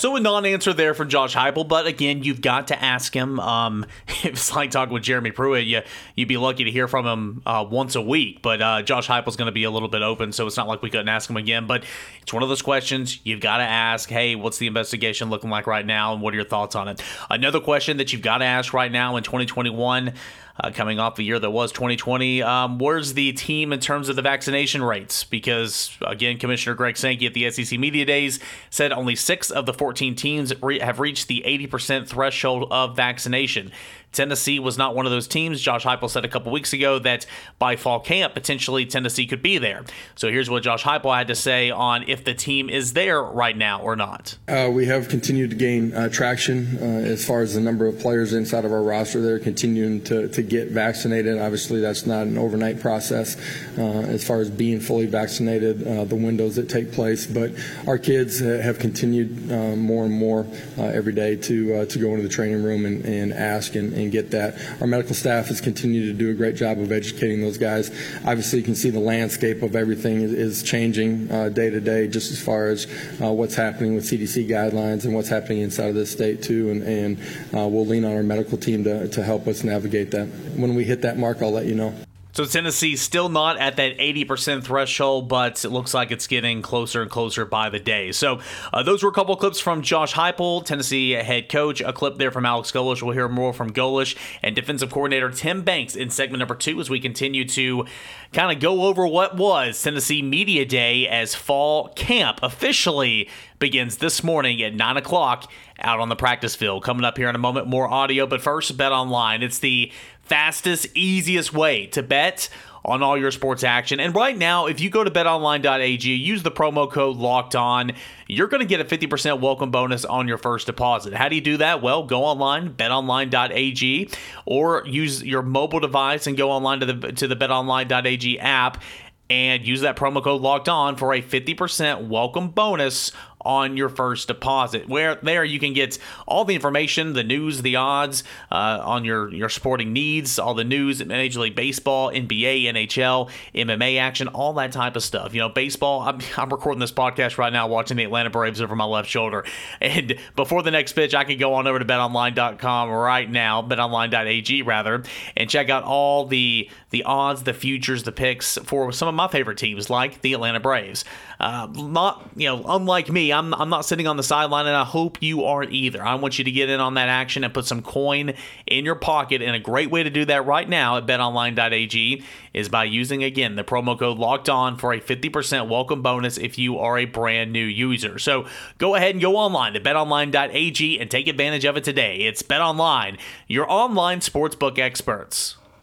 So 0.00 0.16
a 0.16 0.20
non-answer 0.20 0.72
there 0.72 0.94
from 0.94 1.10
Josh 1.10 1.36
Heupel, 1.36 1.68
but 1.68 1.86
again, 1.86 2.22
you've 2.22 2.40
got 2.40 2.68
to 2.68 2.82
ask 2.82 3.14
him. 3.14 3.38
Um, 3.38 3.84
it's 4.22 4.56
like 4.56 4.70
talking 4.70 4.94
with 4.94 5.02
Jeremy 5.02 5.30
Pruitt. 5.30 5.66
You 5.66 5.82
you'd 6.16 6.26
be 6.26 6.38
lucky 6.38 6.64
to 6.64 6.70
hear 6.70 6.88
from 6.88 7.06
him 7.06 7.42
uh, 7.44 7.66
once 7.70 7.96
a 7.96 8.00
week, 8.00 8.40
but 8.40 8.62
uh, 8.62 8.80
Josh 8.80 9.08
Heupel's 9.08 9.36
going 9.36 9.44
to 9.44 9.52
be 9.52 9.64
a 9.64 9.70
little 9.70 9.90
bit 9.90 10.00
open, 10.00 10.32
so 10.32 10.46
it's 10.46 10.56
not 10.56 10.66
like 10.66 10.80
we 10.80 10.88
couldn't 10.88 11.10
ask 11.10 11.28
him 11.28 11.36
again. 11.36 11.66
But 11.66 11.84
it's 12.22 12.32
one 12.32 12.42
of 12.42 12.48
those 12.48 12.62
questions 12.62 13.20
you've 13.24 13.42
got 13.42 13.58
to 13.58 13.64
ask. 13.64 14.08
Hey, 14.08 14.36
what's 14.36 14.56
the 14.56 14.68
investigation 14.68 15.28
looking 15.28 15.50
like 15.50 15.66
right 15.66 15.84
now, 15.84 16.14
and 16.14 16.22
what 16.22 16.32
are 16.32 16.36
your 16.38 16.46
thoughts 16.46 16.74
on 16.74 16.88
it? 16.88 17.02
Another 17.28 17.60
question 17.60 17.98
that 17.98 18.10
you've 18.10 18.22
got 18.22 18.38
to 18.38 18.46
ask 18.46 18.72
right 18.72 18.90
now 18.90 19.16
in 19.16 19.22
2021 19.22 20.14
uh, 20.62 20.70
coming 20.70 20.98
off 20.98 21.16
the 21.16 21.24
year 21.24 21.38
that 21.38 21.50
was 21.50 21.72
2020. 21.72 22.42
Um, 22.42 22.78
where's 22.78 23.14
the 23.14 23.32
team 23.32 23.72
in 23.72 23.80
terms 23.80 24.08
of 24.08 24.16
the 24.16 24.22
vaccination 24.22 24.82
rates? 24.82 25.24
Because, 25.24 25.96
again, 26.06 26.38
Commissioner 26.38 26.74
Greg 26.74 26.96
Sankey 26.96 27.26
at 27.26 27.34
the 27.34 27.50
SEC 27.50 27.78
Media 27.78 28.04
Days 28.04 28.40
said 28.68 28.92
only 28.92 29.16
six 29.16 29.50
of 29.50 29.66
the 29.66 29.72
14 29.72 30.14
teams 30.14 30.52
re- 30.62 30.80
have 30.80 31.00
reached 31.00 31.28
the 31.28 31.42
80% 31.46 32.06
threshold 32.06 32.68
of 32.70 32.96
vaccination. 32.96 33.72
Tennessee 34.12 34.58
was 34.58 34.76
not 34.76 34.94
one 34.96 35.06
of 35.06 35.12
those 35.12 35.28
teams. 35.28 35.60
Josh 35.60 35.84
Heupel 35.84 36.10
said 36.10 36.24
a 36.24 36.28
couple 36.28 36.50
weeks 36.50 36.72
ago 36.72 36.98
that 37.00 37.26
by 37.58 37.76
fall 37.76 38.00
camp, 38.00 38.34
potentially 38.34 38.84
Tennessee 38.84 39.26
could 39.26 39.42
be 39.42 39.58
there. 39.58 39.84
So 40.16 40.30
here's 40.30 40.50
what 40.50 40.62
Josh 40.62 40.82
Heupel 40.82 41.16
had 41.16 41.28
to 41.28 41.34
say 41.34 41.70
on 41.70 42.08
if 42.08 42.24
the 42.24 42.34
team 42.34 42.68
is 42.68 42.92
there 42.92 43.22
right 43.22 43.56
now 43.56 43.80
or 43.80 43.94
not. 43.94 44.36
Uh, 44.48 44.70
we 44.72 44.86
have 44.86 45.08
continued 45.08 45.50
to 45.50 45.56
gain 45.56 45.94
uh, 45.94 46.08
traction 46.08 46.78
uh, 46.80 46.84
as 46.84 47.24
far 47.24 47.42
as 47.42 47.54
the 47.54 47.60
number 47.60 47.86
of 47.86 47.98
players 48.00 48.32
inside 48.32 48.64
of 48.64 48.72
our 48.72 48.82
roster. 48.82 49.20
They're 49.20 49.38
continuing 49.38 50.02
to, 50.04 50.28
to 50.28 50.42
get 50.42 50.68
vaccinated. 50.68 51.38
Obviously, 51.38 51.80
that's 51.80 52.06
not 52.06 52.26
an 52.26 52.36
overnight 52.36 52.80
process 52.80 53.36
uh, 53.78 53.82
as 53.82 54.26
far 54.26 54.40
as 54.40 54.50
being 54.50 54.80
fully 54.80 55.06
vaccinated, 55.06 55.86
uh, 55.86 56.04
the 56.04 56.16
windows 56.16 56.56
that 56.56 56.68
take 56.68 56.92
place. 56.92 57.26
But 57.26 57.52
our 57.86 57.98
kids 57.98 58.40
have 58.40 58.78
continued 58.78 59.52
uh, 59.52 59.76
more 59.76 60.04
and 60.04 60.14
more 60.14 60.46
every 60.78 61.12
day 61.12 61.36
to 61.36 61.86
to 61.86 61.98
go 61.98 62.10
into 62.10 62.22
the 62.22 62.28
training 62.28 62.62
room 62.62 62.84
and, 62.84 63.04
and 63.04 63.32
ask 63.32 63.74
and 63.74 63.99
and 64.00 64.12
get 64.12 64.30
that. 64.32 64.56
Our 64.80 64.86
medical 64.86 65.14
staff 65.14 65.48
has 65.48 65.60
continued 65.60 66.06
to 66.06 66.12
do 66.12 66.30
a 66.30 66.34
great 66.34 66.56
job 66.56 66.78
of 66.78 66.92
educating 66.92 67.40
those 67.40 67.58
guys. 67.58 67.90
Obviously, 68.24 68.58
you 68.58 68.64
can 68.64 68.74
see 68.74 68.90
the 68.90 69.00
landscape 69.00 69.62
of 69.62 69.76
everything 69.76 70.22
is 70.22 70.62
changing 70.62 71.30
uh, 71.30 71.48
day 71.48 71.70
to 71.70 71.80
day, 71.80 72.08
just 72.08 72.32
as 72.32 72.40
far 72.40 72.68
as 72.68 72.86
uh, 73.22 73.30
what's 73.30 73.54
happening 73.54 73.94
with 73.94 74.04
CDC 74.04 74.48
guidelines 74.48 75.04
and 75.04 75.14
what's 75.14 75.28
happening 75.28 75.60
inside 75.60 75.88
of 75.88 75.94
this 75.94 76.10
state 76.10 76.42
too. 76.42 76.70
And, 76.70 76.82
and 76.82 77.18
uh, 77.54 77.68
we'll 77.68 77.86
lean 77.86 78.04
on 78.04 78.12
our 78.12 78.22
medical 78.22 78.58
team 78.58 78.84
to, 78.84 79.08
to 79.08 79.22
help 79.22 79.46
us 79.46 79.64
navigate 79.64 80.10
that. 80.12 80.26
When 80.56 80.74
we 80.74 80.84
hit 80.84 81.02
that 81.02 81.18
mark, 81.18 81.42
I'll 81.42 81.52
let 81.52 81.66
you 81.66 81.74
know. 81.74 81.94
So 82.32 82.44
Tennessee 82.44 82.96
still 82.96 83.28
not 83.28 83.58
at 83.58 83.76
that 83.76 83.98
80% 83.98 84.62
threshold, 84.62 85.28
but 85.28 85.64
it 85.64 85.70
looks 85.70 85.92
like 85.94 86.10
it's 86.10 86.26
getting 86.26 86.62
closer 86.62 87.02
and 87.02 87.10
closer 87.10 87.44
by 87.44 87.68
the 87.70 87.80
day. 87.80 88.12
So 88.12 88.40
uh, 88.72 88.82
those 88.82 89.02
were 89.02 89.10
a 89.10 89.12
couple 89.12 89.34
clips 89.36 89.60
from 89.60 89.82
Josh 89.82 90.14
Heupel, 90.14 90.64
Tennessee 90.64 91.12
head 91.12 91.48
coach. 91.48 91.80
A 91.80 91.92
clip 91.92 92.18
there 92.18 92.30
from 92.30 92.46
Alex 92.46 92.70
Golesh. 92.70 93.02
We'll 93.02 93.14
hear 93.14 93.28
more 93.28 93.52
from 93.52 93.72
Golesh 93.72 94.16
and 94.42 94.54
defensive 94.54 94.90
coordinator 94.90 95.30
Tim 95.30 95.62
Banks 95.62 95.96
in 95.96 96.10
segment 96.10 96.38
number 96.38 96.54
two 96.54 96.80
as 96.80 96.88
we 96.88 97.00
continue 97.00 97.44
to 97.46 97.84
kind 98.32 98.54
of 98.54 98.60
go 98.60 98.84
over 98.84 99.06
what 99.06 99.36
was 99.36 99.82
Tennessee 99.82 100.22
Media 100.22 100.64
Day 100.64 101.08
as 101.08 101.34
fall 101.34 101.88
camp 101.90 102.40
officially 102.42 103.28
begins 103.58 103.98
this 103.98 104.24
morning 104.24 104.62
at 104.62 104.74
9 104.74 104.96
o'clock 104.96 105.50
out 105.80 106.00
on 106.00 106.08
the 106.08 106.16
practice 106.16 106.54
field. 106.54 106.82
Coming 106.82 107.04
up 107.04 107.16
here 107.16 107.28
in 107.28 107.34
a 107.34 107.38
moment, 107.38 107.66
more 107.66 107.88
audio, 107.88 108.26
but 108.26 108.40
first, 108.40 108.76
Bet 108.76 108.92
Online. 108.92 109.42
It's 109.42 109.58
the 109.58 109.92
fastest, 110.30 110.86
easiest 110.94 111.52
way 111.52 111.86
to 111.88 112.04
bet 112.04 112.48
on 112.84 113.02
all 113.02 113.18
your 113.18 113.32
sports 113.32 113.64
action. 113.64 113.98
And 113.98 114.14
right 114.14 114.38
now, 114.38 114.66
if 114.66 114.80
you 114.80 114.88
go 114.88 115.02
to 115.02 115.10
betonline.ag, 115.10 116.08
use 116.08 116.44
the 116.44 116.52
promo 116.52 116.88
code 116.90 117.16
locked 117.16 117.56
on, 117.56 117.92
you're 118.28 118.46
going 118.46 118.60
to 118.60 118.66
get 118.66 118.80
a 118.80 118.84
50% 118.84 119.40
welcome 119.40 119.72
bonus 119.72 120.04
on 120.04 120.28
your 120.28 120.38
first 120.38 120.66
deposit. 120.66 121.14
How 121.14 121.28
do 121.28 121.34
you 121.34 121.40
do 121.40 121.56
that? 121.56 121.82
Well, 121.82 122.04
go 122.04 122.22
online, 122.24 122.74
betonline.ag, 122.74 124.08
or 124.46 124.84
use 124.86 125.20
your 125.22 125.42
mobile 125.42 125.80
device 125.80 126.28
and 126.28 126.36
go 126.36 126.52
online 126.52 126.78
to 126.80 126.86
the 126.86 127.12
to 127.12 127.26
the 127.26 127.36
betonline.ag 127.36 128.38
app 128.38 128.82
and 129.30 129.64
use 129.64 129.80
that 129.80 129.96
promo 129.96 130.22
code 130.22 130.40
locked 130.40 130.68
on 130.68 130.96
for 130.96 131.14
a 131.14 131.22
50% 131.22 132.08
welcome 132.08 132.50
bonus 132.50 133.12
on 133.42 133.76
your 133.76 133.88
first 133.88 134.28
deposit. 134.28 134.88
Where 134.88 135.16
there 135.16 135.44
you 135.44 135.58
can 135.58 135.72
get 135.72 135.98
all 136.26 136.44
the 136.44 136.54
information, 136.54 137.12
the 137.12 137.24
news, 137.24 137.62
the 137.62 137.76
odds 137.76 138.24
uh, 138.50 138.80
on 138.82 139.04
your 139.04 139.32
your 139.32 139.48
sporting 139.48 139.92
needs, 139.92 140.38
all 140.38 140.54
the 140.54 140.64
news, 140.64 141.04
Major 141.04 141.40
League 141.40 141.54
Baseball, 141.54 142.10
NBA, 142.10 142.64
NHL, 142.64 143.30
MMA 143.54 143.98
action, 143.98 144.28
all 144.28 144.52
that 144.54 144.72
type 144.72 144.96
of 144.96 145.02
stuff. 145.02 145.34
You 145.34 145.40
know, 145.40 145.48
baseball. 145.48 146.00
I'm, 146.00 146.20
I'm 146.36 146.50
recording 146.50 146.80
this 146.80 146.92
podcast 146.92 147.38
right 147.38 147.52
now, 147.52 147.68
watching 147.68 147.96
the 147.96 148.04
Atlanta 148.04 148.30
Braves 148.30 148.60
over 148.60 148.76
my 148.76 148.84
left 148.84 149.08
shoulder, 149.08 149.44
and 149.80 150.16
before 150.36 150.62
the 150.62 150.70
next 150.70 150.92
pitch, 150.92 151.14
I 151.14 151.24
can 151.24 151.38
go 151.38 151.54
on 151.54 151.66
over 151.66 151.78
to 151.78 151.84
BetOnline.com 151.84 152.90
right 152.90 153.30
now, 153.30 153.62
BetOnline.ag 153.62 154.62
rather, 154.62 155.02
and 155.36 155.48
check 155.48 155.68
out 155.68 155.84
all 155.84 156.26
the 156.26 156.70
the 156.90 157.04
odds, 157.04 157.44
the 157.44 157.54
futures, 157.54 158.02
the 158.02 158.12
picks 158.12 158.58
for 158.58 158.92
some 158.92 159.08
of 159.08 159.14
my 159.14 159.28
favorite 159.28 159.58
teams 159.58 159.90
like 159.90 160.20
the 160.22 160.32
Atlanta 160.32 160.60
Braves. 160.60 161.04
Uh, 161.40 161.66
not 161.74 162.28
you 162.36 162.46
know, 162.46 162.62
unlike 162.68 163.08
me, 163.08 163.32
I'm 163.32 163.54
I'm 163.54 163.70
not 163.70 163.86
sitting 163.86 164.06
on 164.06 164.18
the 164.18 164.22
sideline, 164.22 164.66
and 164.66 164.76
I 164.76 164.84
hope 164.84 165.22
you 165.22 165.44
aren't 165.44 165.72
either. 165.72 166.04
I 166.04 166.14
want 166.16 166.38
you 166.38 166.44
to 166.44 166.50
get 166.50 166.68
in 166.68 166.80
on 166.80 166.94
that 166.94 167.08
action 167.08 167.44
and 167.44 167.54
put 167.54 167.64
some 167.64 167.80
coin 167.80 168.34
in 168.66 168.84
your 168.84 168.94
pocket. 168.94 169.40
And 169.40 169.56
a 169.56 169.58
great 169.58 169.90
way 169.90 170.02
to 170.02 170.10
do 170.10 170.26
that 170.26 170.44
right 170.44 170.68
now 170.68 170.98
at 170.98 171.06
BetOnline.ag 171.06 172.22
is 172.52 172.68
by 172.68 172.84
using 172.84 173.24
again 173.24 173.56
the 173.56 173.64
promo 173.64 173.98
code 173.98 174.18
Locked 174.18 174.50
On 174.50 174.76
for 174.76 174.92
a 174.92 175.00
50% 175.00 175.70
welcome 175.70 176.02
bonus 176.02 176.36
if 176.36 176.58
you 176.58 176.78
are 176.78 176.98
a 176.98 177.06
brand 177.06 177.52
new 177.52 177.64
user. 177.64 178.18
So 178.18 178.46
go 178.76 178.94
ahead 178.94 179.12
and 179.14 179.22
go 179.22 179.36
online 179.36 179.72
to 179.72 179.80
BetOnline.ag 179.80 181.00
and 181.00 181.10
take 181.10 181.26
advantage 181.26 181.64
of 181.64 181.78
it 181.78 181.84
today. 181.84 182.18
It's 182.18 182.42
BetOnline, 182.42 183.18
your 183.48 183.70
online 183.70 184.20
sportsbook 184.20 184.78
experts. 184.78 185.56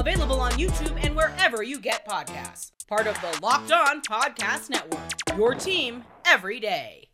Available 0.00 0.40
on 0.40 0.52
YouTube 0.52 0.98
and 1.04 1.14
wherever 1.14 1.62
you 1.62 1.78
get 1.78 2.08
podcasts. 2.08 2.70
Part 2.88 3.06
of 3.06 3.20
the 3.20 3.38
Locked 3.42 3.70
On 3.70 4.00
Podcast 4.00 4.70
Network. 4.70 5.36
Your 5.36 5.54
team 5.54 6.04
every 6.24 6.58
day. 6.58 7.08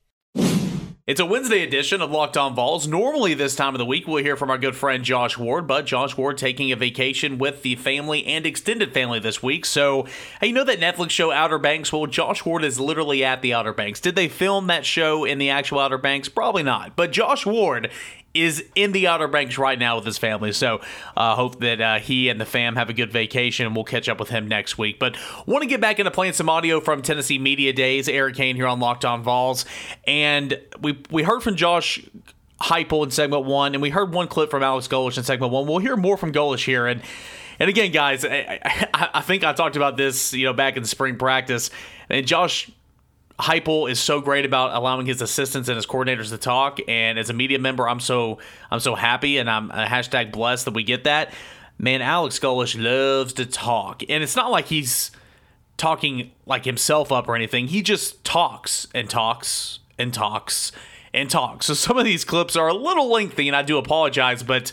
It's 1.04 1.20
a 1.20 1.26
Wednesday 1.26 1.64
edition 1.64 2.00
of 2.00 2.12
Locked 2.12 2.36
On 2.36 2.54
Vols. 2.54 2.86
Normally, 2.86 3.34
this 3.34 3.56
time 3.56 3.74
of 3.74 3.80
the 3.80 3.84
week, 3.84 4.06
we'll 4.06 4.22
hear 4.22 4.36
from 4.36 4.50
our 4.50 4.58
good 4.58 4.76
friend 4.76 5.02
Josh 5.04 5.36
Ward, 5.36 5.66
but 5.66 5.86
Josh 5.86 6.16
Ward 6.16 6.38
taking 6.38 6.70
a 6.70 6.76
vacation 6.76 7.38
with 7.38 7.62
the 7.62 7.74
family 7.74 8.24
and 8.24 8.46
extended 8.46 8.92
family 8.92 9.18
this 9.18 9.42
week. 9.42 9.64
So, 9.64 10.06
hey, 10.40 10.48
you 10.48 10.52
know 10.52 10.64
that 10.64 10.80
Netflix 10.80 11.10
show 11.10 11.32
Outer 11.32 11.58
Banks? 11.58 11.92
Well, 11.92 12.06
Josh 12.06 12.44
Ward 12.44 12.62
is 12.62 12.78
literally 12.78 13.24
at 13.24 13.42
the 13.42 13.52
Outer 13.52 13.72
Banks. 13.72 14.00
Did 14.00 14.14
they 14.14 14.28
film 14.28 14.68
that 14.68 14.86
show 14.86 15.24
in 15.24 15.38
the 15.38 15.50
actual 15.50 15.80
Outer 15.80 15.98
Banks? 15.98 16.28
Probably 16.28 16.62
not. 16.62 16.94
But 16.94 17.10
Josh 17.10 17.46
Ward 17.46 17.90
is 18.42 18.64
in 18.74 18.92
the 18.92 19.06
Outer 19.06 19.28
Banks 19.28 19.58
right 19.58 19.78
now 19.78 19.96
with 19.96 20.04
his 20.04 20.18
family. 20.18 20.52
So 20.52 20.80
I 21.16 21.32
uh, 21.32 21.36
hope 21.36 21.60
that 21.60 21.80
uh, 21.80 21.98
he 21.98 22.28
and 22.28 22.40
the 22.40 22.46
fam 22.46 22.76
have 22.76 22.90
a 22.90 22.92
good 22.92 23.12
vacation. 23.12 23.72
We'll 23.74 23.84
catch 23.84 24.08
up 24.08 24.18
with 24.18 24.28
him 24.28 24.48
next 24.48 24.78
week. 24.78 24.98
But 24.98 25.16
want 25.46 25.62
to 25.62 25.68
get 25.68 25.80
back 25.80 25.98
into 25.98 26.10
playing 26.10 26.34
some 26.34 26.48
audio 26.48 26.80
from 26.80 27.02
Tennessee 27.02 27.38
Media 27.38 27.72
Days. 27.72 28.08
Eric 28.08 28.36
Kane 28.36 28.56
here 28.56 28.66
on 28.66 28.80
Locked 28.80 29.04
On 29.04 29.22
Vols. 29.22 29.64
And 30.06 30.60
we, 30.80 30.98
we 31.10 31.22
heard 31.22 31.42
from 31.42 31.56
Josh 31.56 32.00
Heupel 32.60 33.04
in 33.04 33.10
segment 33.10 33.44
one, 33.44 33.74
and 33.74 33.82
we 33.82 33.90
heard 33.90 34.12
one 34.14 34.28
clip 34.28 34.50
from 34.50 34.62
Alex 34.62 34.88
Golesh 34.88 35.18
in 35.18 35.24
segment 35.24 35.52
one. 35.52 35.66
We'll 35.66 35.78
hear 35.78 35.96
more 35.96 36.16
from 36.16 36.32
Golesh 36.32 36.64
here. 36.64 36.86
And 36.86 37.02
and 37.58 37.70
again, 37.70 37.90
guys, 37.90 38.24
I, 38.24 38.60
I, 38.64 39.08
I 39.14 39.20
think 39.22 39.44
I 39.44 39.52
talked 39.52 39.76
about 39.76 39.96
this, 39.96 40.32
you 40.32 40.44
know, 40.44 40.52
back 40.52 40.76
in 40.76 40.84
spring 40.84 41.16
practice. 41.16 41.70
And 42.08 42.26
Josh 42.26 42.70
Heupel 43.38 43.90
is 43.90 44.00
so 44.00 44.20
great 44.20 44.44
about 44.44 44.74
allowing 44.74 45.06
his 45.06 45.20
assistants 45.20 45.68
and 45.68 45.76
his 45.76 45.86
coordinators 45.86 46.30
to 46.30 46.38
talk. 46.38 46.78
And 46.88 47.18
as 47.18 47.28
a 47.28 47.34
media 47.34 47.58
member, 47.58 47.88
I'm 47.88 48.00
so 48.00 48.38
I'm 48.70 48.80
so 48.80 48.94
happy 48.94 49.38
and 49.38 49.50
I'm 49.50 49.70
a 49.70 49.74
uh, 49.74 49.86
hashtag 49.86 50.32
blessed 50.32 50.64
that 50.64 50.74
we 50.74 50.82
get 50.82 51.04
that. 51.04 51.32
Man, 51.78 52.00
Alex 52.00 52.38
Golesh 52.38 52.82
loves 52.82 53.34
to 53.34 53.44
talk, 53.44 54.02
and 54.08 54.22
it's 54.22 54.34
not 54.34 54.50
like 54.50 54.66
he's 54.66 55.10
talking 55.76 56.32
like 56.46 56.64
himself 56.64 57.12
up 57.12 57.28
or 57.28 57.36
anything. 57.36 57.68
He 57.68 57.82
just 57.82 58.24
talks 58.24 58.86
and 58.94 59.10
talks 59.10 59.80
and 59.98 60.14
talks 60.14 60.72
and 61.12 61.28
talks. 61.28 61.66
So 61.66 61.74
some 61.74 61.98
of 61.98 62.06
these 62.06 62.24
clips 62.24 62.56
are 62.56 62.68
a 62.68 62.74
little 62.74 63.10
lengthy, 63.10 63.46
and 63.48 63.54
I 63.56 63.62
do 63.62 63.76
apologize, 63.76 64.42
but 64.42 64.72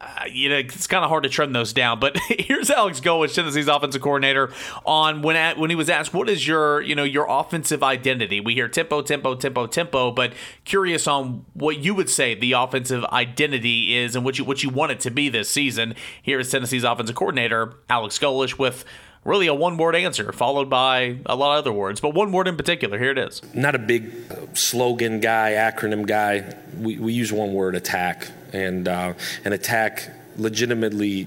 uh, 0.00 0.24
you 0.30 0.48
know, 0.48 0.56
it's 0.56 0.88
kind 0.88 1.04
of 1.04 1.08
hard 1.08 1.22
to 1.22 1.28
trim 1.28 1.52
those 1.52 1.72
down. 1.72 2.00
But 2.00 2.18
here's 2.28 2.68
Alex 2.70 3.00
Golesh, 3.00 3.34
Tennessee's 3.34 3.68
offensive 3.68 4.02
coordinator, 4.02 4.50
on 4.84 5.22
when 5.22 5.36
at, 5.36 5.56
when 5.56 5.70
he 5.70 5.76
was 5.76 5.88
asked, 5.88 6.12
"What 6.12 6.28
is 6.28 6.46
your 6.46 6.80
you 6.82 6.94
know 6.94 7.04
your 7.04 7.26
offensive 7.28 7.82
identity?" 7.82 8.40
We 8.40 8.54
hear 8.54 8.68
tempo, 8.68 9.02
tempo, 9.02 9.34
tempo, 9.36 9.66
tempo, 9.66 10.10
but 10.10 10.32
curious 10.64 11.06
on 11.06 11.44
what 11.54 11.78
you 11.78 11.94
would 11.94 12.10
say 12.10 12.34
the 12.34 12.52
offensive 12.52 13.04
identity 13.06 13.96
is 13.96 14.16
and 14.16 14.24
what 14.24 14.38
you 14.38 14.44
what 14.44 14.62
you 14.62 14.70
want 14.70 14.92
it 14.92 15.00
to 15.00 15.10
be 15.10 15.28
this 15.28 15.48
season. 15.48 15.94
Here 16.20 16.40
is 16.40 16.50
Tennessee's 16.50 16.84
offensive 16.84 17.14
coordinator 17.14 17.74
Alex 17.88 18.18
Golesh 18.18 18.58
with 18.58 18.84
really 19.24 19.46
a 19.46 19.54
one 19.54 19.76
word 19.76 19.96
answer 19.96 20.32
followed 20.32 20.68
by 20.68 21.16
a 21.26 21.34
lot 21.34 21.52
of 21.52 21.58
other 21.58 21.72
words, 21.72 22.00
but 22.00 22.14
one 22.14 22.32
word 22.32 22.48
in 22.48 22.56
particular. 22.56 22.98
Here 22.98 23.10
it 23.10 23.18
is. 23.18 23.42
Not 23.54 23.74
a 23.74 23.78
big 23.78 24.12
slogan 24.54 25.20
guy, 25.20 25.52
acronym 25.52 26.06
guy. 26.06 26.54
We, 26.78 26.98
we 26.98 27.12
use 27.12 27.32
one 27.32 27.52
word 27.54 27.74
attack 27.74 28.28
and 28.52 28.86
uh, 28.86 29.14
an 29.44 29.52
attack 29.52 30.10
legitimately 30.36 31.26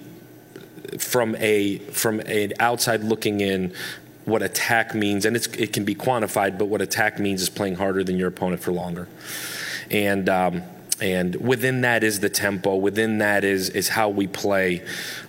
from 0.97 1.35
a 1.35 1.79
from 1.91 2.19
an 2.21 2.53
outside 2.59 3.03
looking 3.03 3.41
in 3.41 3.73
what 4.25 4.41
attack 4.41 4.93
means 4.93 5.25
and 5.25 5.35
it 5.35 5.73
can 5.73 5.85
be 5.85 5.95
quantified 5.95 6.57
but 6.57 6.65
what 6.65 6.81
attack 6.81 7.19
means 7.19 7.41
is 7.41 7.49
playing 7.49 7.75
harder 7.75 8.03
than 8.03 8.17
your 8.17 8.27
opponent 8.27 8.61
for 8.61 8.71
longer 8.71 9.07
and 9.89 10.27
um, 10.29 10.63
and 11.01 11.35
within 11.35 11.81
that 11.81 12.03
is 12.03 12.19
the 12.19 12.29
tempo 12.29 12.75
within 12.75 13.19
that 13.19 13.43
is 13.43 13.69
is 13.69 13.89
how 13.89 14.09
we 14.09 14.27
play 14.27 14.83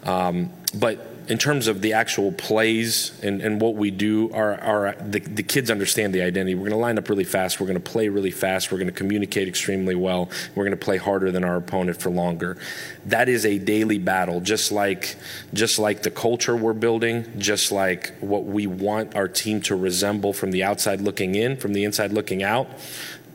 um, 0.04 0.50
but 0.75 1.17
in 1.28 1.37
terms 1.37 1.68
of 1.68 1.82
the 1.82 1.92
actual 1.92 2.32
plays 2.32 3.12
and, 3.23 3.42
and 3.42 3.61
what 3.61 3.75
we 3.75 3.90
do, 3.90 4.32
our, 4.32 4.58
our 4.61 4.94
the, 4.94 5.20
the 5.20 5.42
kids 5.42 5.70
understand 5.70 6.14
the 6.14 6.23
identity. 6.23 6.54
We're 6.54 6.70
going 6.70 6.73
to 6.73 6.76
line 6.78 6.97
up 6.97 7.08
really 7.11 7.25
fast. 7.25 7.61
We're 7.61 7.66
going 7.66 7.80
to 7.80 7.90
play 7.90 8.08
really 8.08 8.30
fast. 8.30 8.73
We're 8.73 8.78
going 8.78 8.90
to 8.90 8.94
communicate 8.94 9.47
extremely 9.47 9.94
well. 9.94 10.30
We're 10.54 10.64
going 10.64 10.76
to 10.78 10.85
play 10.85 10.97
harder 10.97 11.30
than 11.30 11.44
our 11.44 11.56
opponent 11.56 12.00
for 12.00 12.11
longer. 12.11 12.56
That 13.04 13.28
is 13.28 13.44
a 13.44 13.58
daily 13.58 13.99
battle, 13.99 14.40
just 14.40 14.73
like 14.73 15.16
just 15.52 15.78
like 15.78 16.02
the 16.02 16.11
culture 16.11 16.56
we're 16.56 16.73
building, 16.73 17.26
just 17.38 17.70
like 17.70 18.16
what 18.20 18.44
we 18.44 18.66
want 18.66 19.14
our 19.14 19.28
team 19.28 19.61
to 19.62 19.76
resemble 19.76 20.32
from 20.32 20.50
the 20.50 20.64
outside 20.64 21.02
looking 21.02 21.35
in, 21.35 21.56
from 21.58 21.75
the 21.75 21.85
inside 21.85 22.12
looking 22.12 22.42
out. 22.42 22.68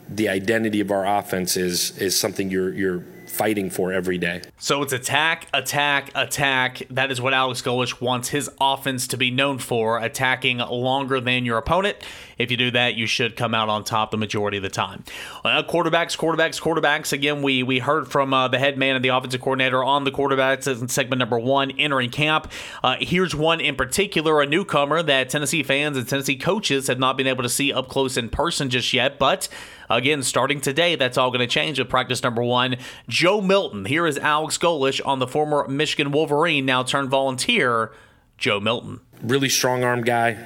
The 0.08 0.28
identity 0.28 0.80
of 0.80 0.90
our 0.90 1.06
offense 1.06 1.56
is 1.56 1.96
is 1.98 2.18
something 2.18 2.50
you're 2.50 2.72
you're 2.72 3.04
fighting 3.34 3.68
for 3.70 3.92
every 3.92 4.18
day. 4.18 4.42
So 4.58 4.82
it's 4.82 4.92
attack, 4.92 5.48
attack, 5.52 6.10
attack. 6.14 6.82
That 6.90 7.10
is 7.10 7.20
what 7.20 7.34
Alex 7.34 7.60
Golesh 7.62 8.00
wants 8.00 8.28
his 8.28 8.48
offense 8.60 9.06
to 9.08 9.16
be 9.16 9.30
known 9.30 9.58
for, 9.58 9.98
attacking 9.98 10.58
longer 10.58 11.20
than 11.20 11.44
your 11.44 11.58
opponent. 11.58 11.96
If 12.38 12.50
you 12.50 12.56
do 12.56 12.70
that, 12.72 12.94
you 12.94 13.06
should 13.06 13.36
come 13.36 13.54
out 13.54 13.68
on 13.68 13.84
top 13.84 14.10
the 14.10 14.16
majority 14.16 14.56
of 14.56 14.62
the 14.62 14.68
time. 14.68 15.04
Well, 15.44 15.62
quarterbacks, 15.64 16.16
quarterbacks, 16.16 16.60
quarterbacks. 16.60 17.12
Again, 17.12 17.42
we 17.42 17.62
we 17.62 17.78
heard 17.78 18.10
from 18.10 18.32
uh, 18.32 18.48
the 18.48 18.58
head 18.58 18.78
man 18.78 18.96
and 18.96 19.04
the 19.04 19.08
offensive 19.08 19.40
coordinator 19.40 19.84
on 19.84 20.04
the 20.04 20.10
quarterbacks 20.10 20.66
in 20.66 20.88
segment 20.88 21.18
number 21.18 21.38
one 21.38 21.70
entering 21.72 22.10
camp. 22.10 22.50
Uh, 22.82 22.96
here's 23.00 23.34
one 23.34 23.60
in 23.60 23.76
particular, 23.76 24.40
a 24.40 24.46
newcomer 24.46 25.02
that 25.02 25.28
Tennessee 25.28 25.62
fans 25.62 25.96
and 25.96 26.08
Tennessee 26.08 26.36
coaches 26.36 26.86
have 26.86 26.98
not 26.98 27.16
been 27.16 27.26
able 27.26 27.42
to 27.42 27.48
see 27.48 27.72
up 27.72 27.88
close 27.88 28.16
in 28.16 28.28
person 28.28 28.70
just 28.70 28.92
yet, 28.92 29.18
but 29.18 29.48
Again, 29.90 30.22
starting 30.22 30.60
today, 30.60 30.96
that's 30.96 31.18
all 31.18 31.30
going 31.30 31.40
to 31.40 31.46
change 31.46 31.78
with 31.78 31.88
practice 31.88 32.22
number 32.22 32.42
one. 32.42 32.76
Joe 33.08 33.40
Milton. 33.40 33.84
Here 33.84 34.06
is 34.06 34.18
Alex 34.18 34.58
Golesh 34.58 35.00
on 35.04 35.18
the 35.18 35.26
former 35.26 35.66
Michigan 35.68 36.12
Wolverine, 36.12 36.66
now 36.66 36.82
turned 36.82 37.10
volunteer, 37.10 37.92
Joe 38.38 38.60
Milton. 38.60 39.00
Really 39.22 39.48
strong 39.48 39.84
arm 39.84 40.02
guy, 40.02 40.38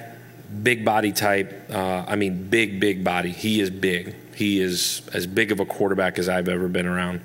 big 0.63 0.85
body 0.85 1.13
type. 1.13 1.71
Uh, 1.71 2.05
I 2.07 2.17
mean, 2.17 2.49
big, 2.49 2.81
big 2.81 3.05
body. 3.05 3.31
He 3.31 3.61
is 3.61 3.71
big. 3.71 4.15
He 4.35 4.61
is 4.61 5.03
as 5.13 5.27
big 5.27 5.51
of 5.51 5.59
a 5.61 5.67
quarterback 5.67 6.19
as 6.19 6.29
I've 6.29 6.49
ever 6.49 6.69
been 6.69 6.87
around. 6.87 7.23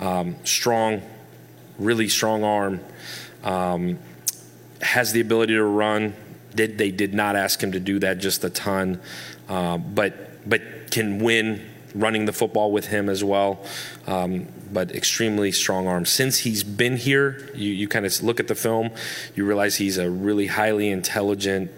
Um, 0.00 0.36
strong, 0.44 1.02
really 1.78 2.08
strong 2.08 2.42
arm. 2.42 2.80
Um, 3.44 3.98
has 4.80 5.12
the 5.12 5.20
ability 5.20 5.54
to 5.54 5.64
run. 5.64 6.14
Did 6.54 6.78
they 6.78 6.90
did 6.90 7.14
not 7.14 7.36
ask 7.36 7.62
him 7.62 7.72
to 7.72 7.80
do 7.80 7.98
that 8.00 8.18
just 8.18 8.42
a 8.42 8.50
ton, 8.50 9.00
uh, 9.48 9.78
but 9.78 10.48
but 10.48 10.62
can 10.90 11.18
win 11.18 11.68
running 11.94 12.26
the 12.26 12.32
football 12.32 12.70
with 12.70 12.86
him 12.86 13.08
as 13.08 13.24
well. 13.24 13.64
Um, 14.06 14.46
but 14.70 14.92
extremely 14.94 15.52
strong 15.52 15.86
arm. 15.86 16.04
Since 16.04 16.38
he's 16.38 16.62
been 16.62 16.96
here, 16.96 17.50
you, 17.54 17.72
you 17.72 17.88
kind 17.88 18.04
of 18.06 18.22
look 18.22 18.40
at 18.40 18.48
the 18.48 18.54
film, 18.54 18.90
you 19.34 19.44
realize 19.44 19.76
he's 19.76 19.98
a 19.98 20.10
really 20.10 20.46
highly 20.46 20.90
intelligent, 20.90 21.70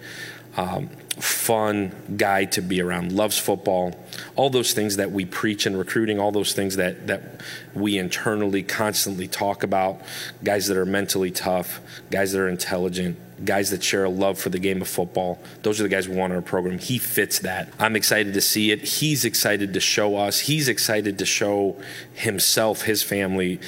um, 0.57 0.89
fun 1.21 1.91
guy 2.17 2.45
to 2.45 2.61
be 2.61 2.81
around. 2.81 3.11
Loves 3.11 3.37
football. 3.37 3.93
All 4.35 4.49
those 4.49 4.73
things 4.73 4.97
that 4.97 5.11
we 5.11 5.25
preach 5.25 5.65
in 5.65 5.77
recruiting, 5.77 6.19
all 6.19 6.31
those 6.31 6.53
things 6.53 6.75
that, 6.75 7.07
that 7.07 7.41
we 7.73 7.97
internally 7.97 8.63
constantly 8.63 9.27
talk 9.27 9.63
about. 9.63 10.01
Guys 10.43 10.67
that 10.67 10.77
are 10.77 10.85
mentally 10.85 11.31
tough, 11.31 11.79
guys 12.09 12.31
that 12.31 12.41
are 12.41 12.49
intelligent, 12.49 13.17
guys 13.45 13.69
that 13.71 13.83
share 13.83 14.03
a 14.03 14.09
love 14.09 14.39
for 14.39 14.49
the 14.49 14.59
game 14.59 14.81
of 14.81 14.87
football. 14.87 15.39
Those 15.63 15.79
are 15.79 15.83
the 15.83 15.89
guys 15.89 16.07
we 16.07 16.15
want 16.15 16.31
in 16.31 16.37
our 16.37 16.41
program. 16.43 16.77
He 16.77 16.97
fits 16.97 17.39
that. 17.39 17.73
I'm 17.79 17.95
excited 17.95 18.33
to 18.33 18.41
see 18.41 18.71
it. 18.71 18.81
He's 18.81 19.25
excited 19.25 19.73
to 19.73 19.79
show 19.79 20.17
us. 20.17 20.41
He's 20.41 20.67
excited 20.67 21.17
to 21.19 21.25
show 21.25 21.81
himself, 22.13 22.83
his 22.83 23.03
family, 23.03 23.59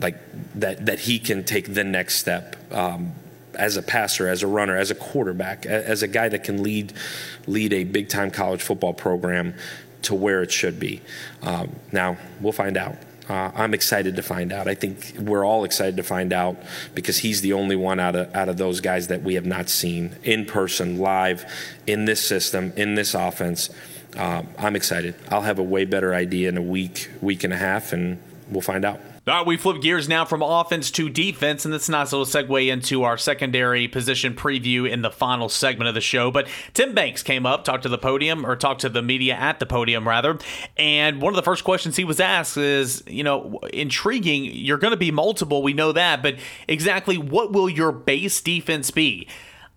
like 0.00 0.18
that 0.54 0.86
that 0.86 1.00
he 1.00 1.18
can 1.18 1.42
take 1.44 1.74
the 1.74 1.84
next 1.84 2.16
step. 2.16 2.56
Um, 2.72 3.14
as 3.56 3.76
a 3.76 3.82
passer, 3.82 4.28
as 4.28 4.42
a 4.42 4.46
runner, 4.46 4.76
as 4.76 4.90
a 4.90 4.94
quarterback, 4.94 5.66
as 5.66 6.02
a 6.02 6.08
guy 6.08 6.28
that 6.28 6.44
can 6.44 6.62
lead 6.62 6.92
lead 7.46 7.72
a 7.72 7.84
big 7.84 8.08
time 8.08 8.30
college 8.30 8.62
football 8.62 8.94
program 8.94 9.54
to 10.02 10.14
where 10.14 10.42
it 10.42 10.52
should 10.52 10.78
be. 10.78 11.00
Um, 11.42 11.74
now 11.92 12.16
we'll 12.40 12.52
find 12.52 12.76
out. 12.76 12.96
Uh, 13.28 13.50
I'm 13.56 13.74
excited 13.74 14.14
to 14.16 14.22
find 14.22 14.52
out. 14.52 14.68
I 14.68 14.74
think 14.74 15.14
we're 15.18 15.44
all 15.44 15.64
excited 15.64 15.96
to 15.96 16.04
find 16.04 16.32
out 16.32 16.56
because 16.94 17.18
he's 17.18 17.40
the 17.40 17.54
only 17.54 17.74
one 17.74 17.98
out 17.98 18.14
of 18.14 18.34
out 18.34 18.48
of 18.48 18.56
those 18.56 18.80
guys 18.80 19.08
that 19.08 19.22
we 19.22 19.34
have 19.34 19.46
not 19.46 19.68
seen 19.68 20.16
in 20.22 20.44
person, 20.44 20.98
live, 20.98 21.44
in 21.86 22.04
this 22.04 22.24
system, 22.24 22.72
in 22.76 22.94
this 22.94 23.14
offense. 23.14 23.70
Uh, 24.16 24.42
I'm 24.58 24.76
excited. 24.76 25.14
I'll 25.28 25.42
have 25.42 25.58
a 25.58 25.62
way 25.62 25.84
better 25.84 26.14
idea 26.14 26.48
in 26.48 26.56
a 26.56 26.62
week, 26.62 27.10
week 27.20 27.42
and 27.42 27.52
a 27.52 27.56
half, 27.56 27.92
and 27.92 28.18
we'll 28.48 28.62
find 28.62 28.84
out. 28.84 29.00
All 29.28 29.38
right, 29.38 29.44
we 29.44 29.56
flip 29.56 29.82
gears 29.82 30.08
now 30.08 30.24
from 30.24 30.40
offense 30.40 30.88
to 30.92 31.08
defense, 31.08 31.64
and 31.64 31.74
that's 31.74 31.88
a 31.88 31.90
nice 31.90 32.12
little 32.12 32.24
segue 32.24 32.68
into 32.68 33.02
our 33.02 33.18
secondary 33.18 33.88
position 33.88 34.36
preview 34.36 34.88
in 34.88 35.02
the 35.02 35.10
final 35.10 35.48
segment 35.48 35.88
of 35.88 35.94
the 35.94 36.00
show. 36.00 36.30
But 36.30 36.46
Tim 36.74 36.94
Banks 36.94 37.24
came 37.24 37.44
up, 37.44 37.64
talked 37.64 37.82
to 37.82 37.88
the 37.88 37.98
podium, 37.98 38.46
or 38.46 38.54
talked 38.54 38.82
to 38.82 38.88
the 38.88 39.02
media 39.02 39.34
at 39.34 39.58
the 39.58 39.66
podium, 39.66 40.06
rather. 40.06 40.38
And 40.76 41.20
one 41.20 41.32
of 41.32 41.36
the 41.36 41.42
first 41.42 41.64
questions 41.64 41.96
he 41.96 42.04
was 42.04 42.20
asked 42.20 42.56
is, 42.56 43.02
you 43.08 43.24
know, 43.24 43.58
intriguing. 43.72 44.44
You're 44.44 44.78
going 44.78 44.92
to 44.92 44.96
be 44.96 45.10
multiple, 45.10 45.60
we 45.60 45.72
know 45.72 45.90
that, 45.90 46.22
but 46.22 46.36
exactly 46.68 47.18
what 47.18 47.50
will 47.50 47.68
your 47.68 47.90
base 47.90 48.40
defense 48.40 48.92
be? 48.92 49.26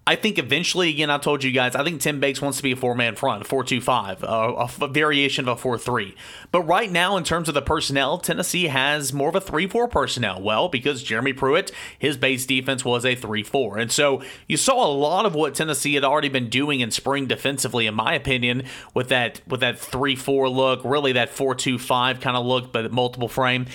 I 0.10 0.16
think 0.16 0.40
eventually, 0.40 0.90
again, 0.90 1.12
I 1.12 1.20
told 1.20 1.44
you 1.44 1.52
guys, 1.52 1.76
I 1.76 1.84
think 1.84 2.02
Tim 2.02 2.20
Banks 2.20 2.42
wants 2.42 2.58
to 2.58 2.64
be 2.64 2.72
a 2.72 2.76
four 2.76 2.96
man 2.96 3.16
front, 3.16 3.46
4 3.46 3.64
2 3.64 3.80
5, 3.80 4.24
a, 4.24 4.26
a 4.26 4.88
variation 4.88 5.48
of 5.48 5.56
a 5.56 5.62
4 5.62 5.78
3. 5.78 6.16
But 6.52 6.64
right 6.64 6.92
now, 6.92 7.16
in 7.16 7.24
terms 7.24 7.48
of 7.48 7.54
the 7.54 7.62
personnel, 7.62 8.18
Tennessee 8.18 8.66
has 8.70 9.14
more 9.14 9.30
of 9.30 9.36
a 9.36 9.40
3 9.40 9.68
4 9.68 9.88
personnel. 9.88 10.42
Well, 10.42 10.68
because 10.68 11.04
Jeremy 11.04 11.34
Pruitt, 11.34 11.72
his 12.00 12.18
base 12.18 12.48
defense 12.48 12.84
was 12.84 13.06
a 13.06 13.14
3 13.14 13.44
4. 13.44 13.78
And 13.78 13.92
so 13.92 14.24
you 14.48 14.58
saw 14.58 14.84
a 14.84 14.90
lot 14.92 15.28
of 15.28 15.36
what 15.36 15.54
Tennessee 15.54 15.94
had 15.94 16.04
already 16.04 16.30
been 16.30 16.50
doing 16.50 16.80
in 16.80 16.90
spring 16.90 17.28
defensively, 17.28 17.86
in 17.86 17.94
my 17.94 18.16
opinion, 18.16 18.64
with 18.96 19.10
that 19.10 19.42
with 19.48 19.60
that 19.60 19.78
3 19.78 20.16
4 20.16 20.50
look, 20.50 20.82
really 20.84 21.12
that 21.12 21.30
4 21.30 21.54
2 21.54 21.78
5 21.78 22.20
kind 22.20 22.36
of 22.36 22.48
look, 22.48 22.72
but 22.74 22.92
multiple 22.92 23.28
frame. 23.28 23.68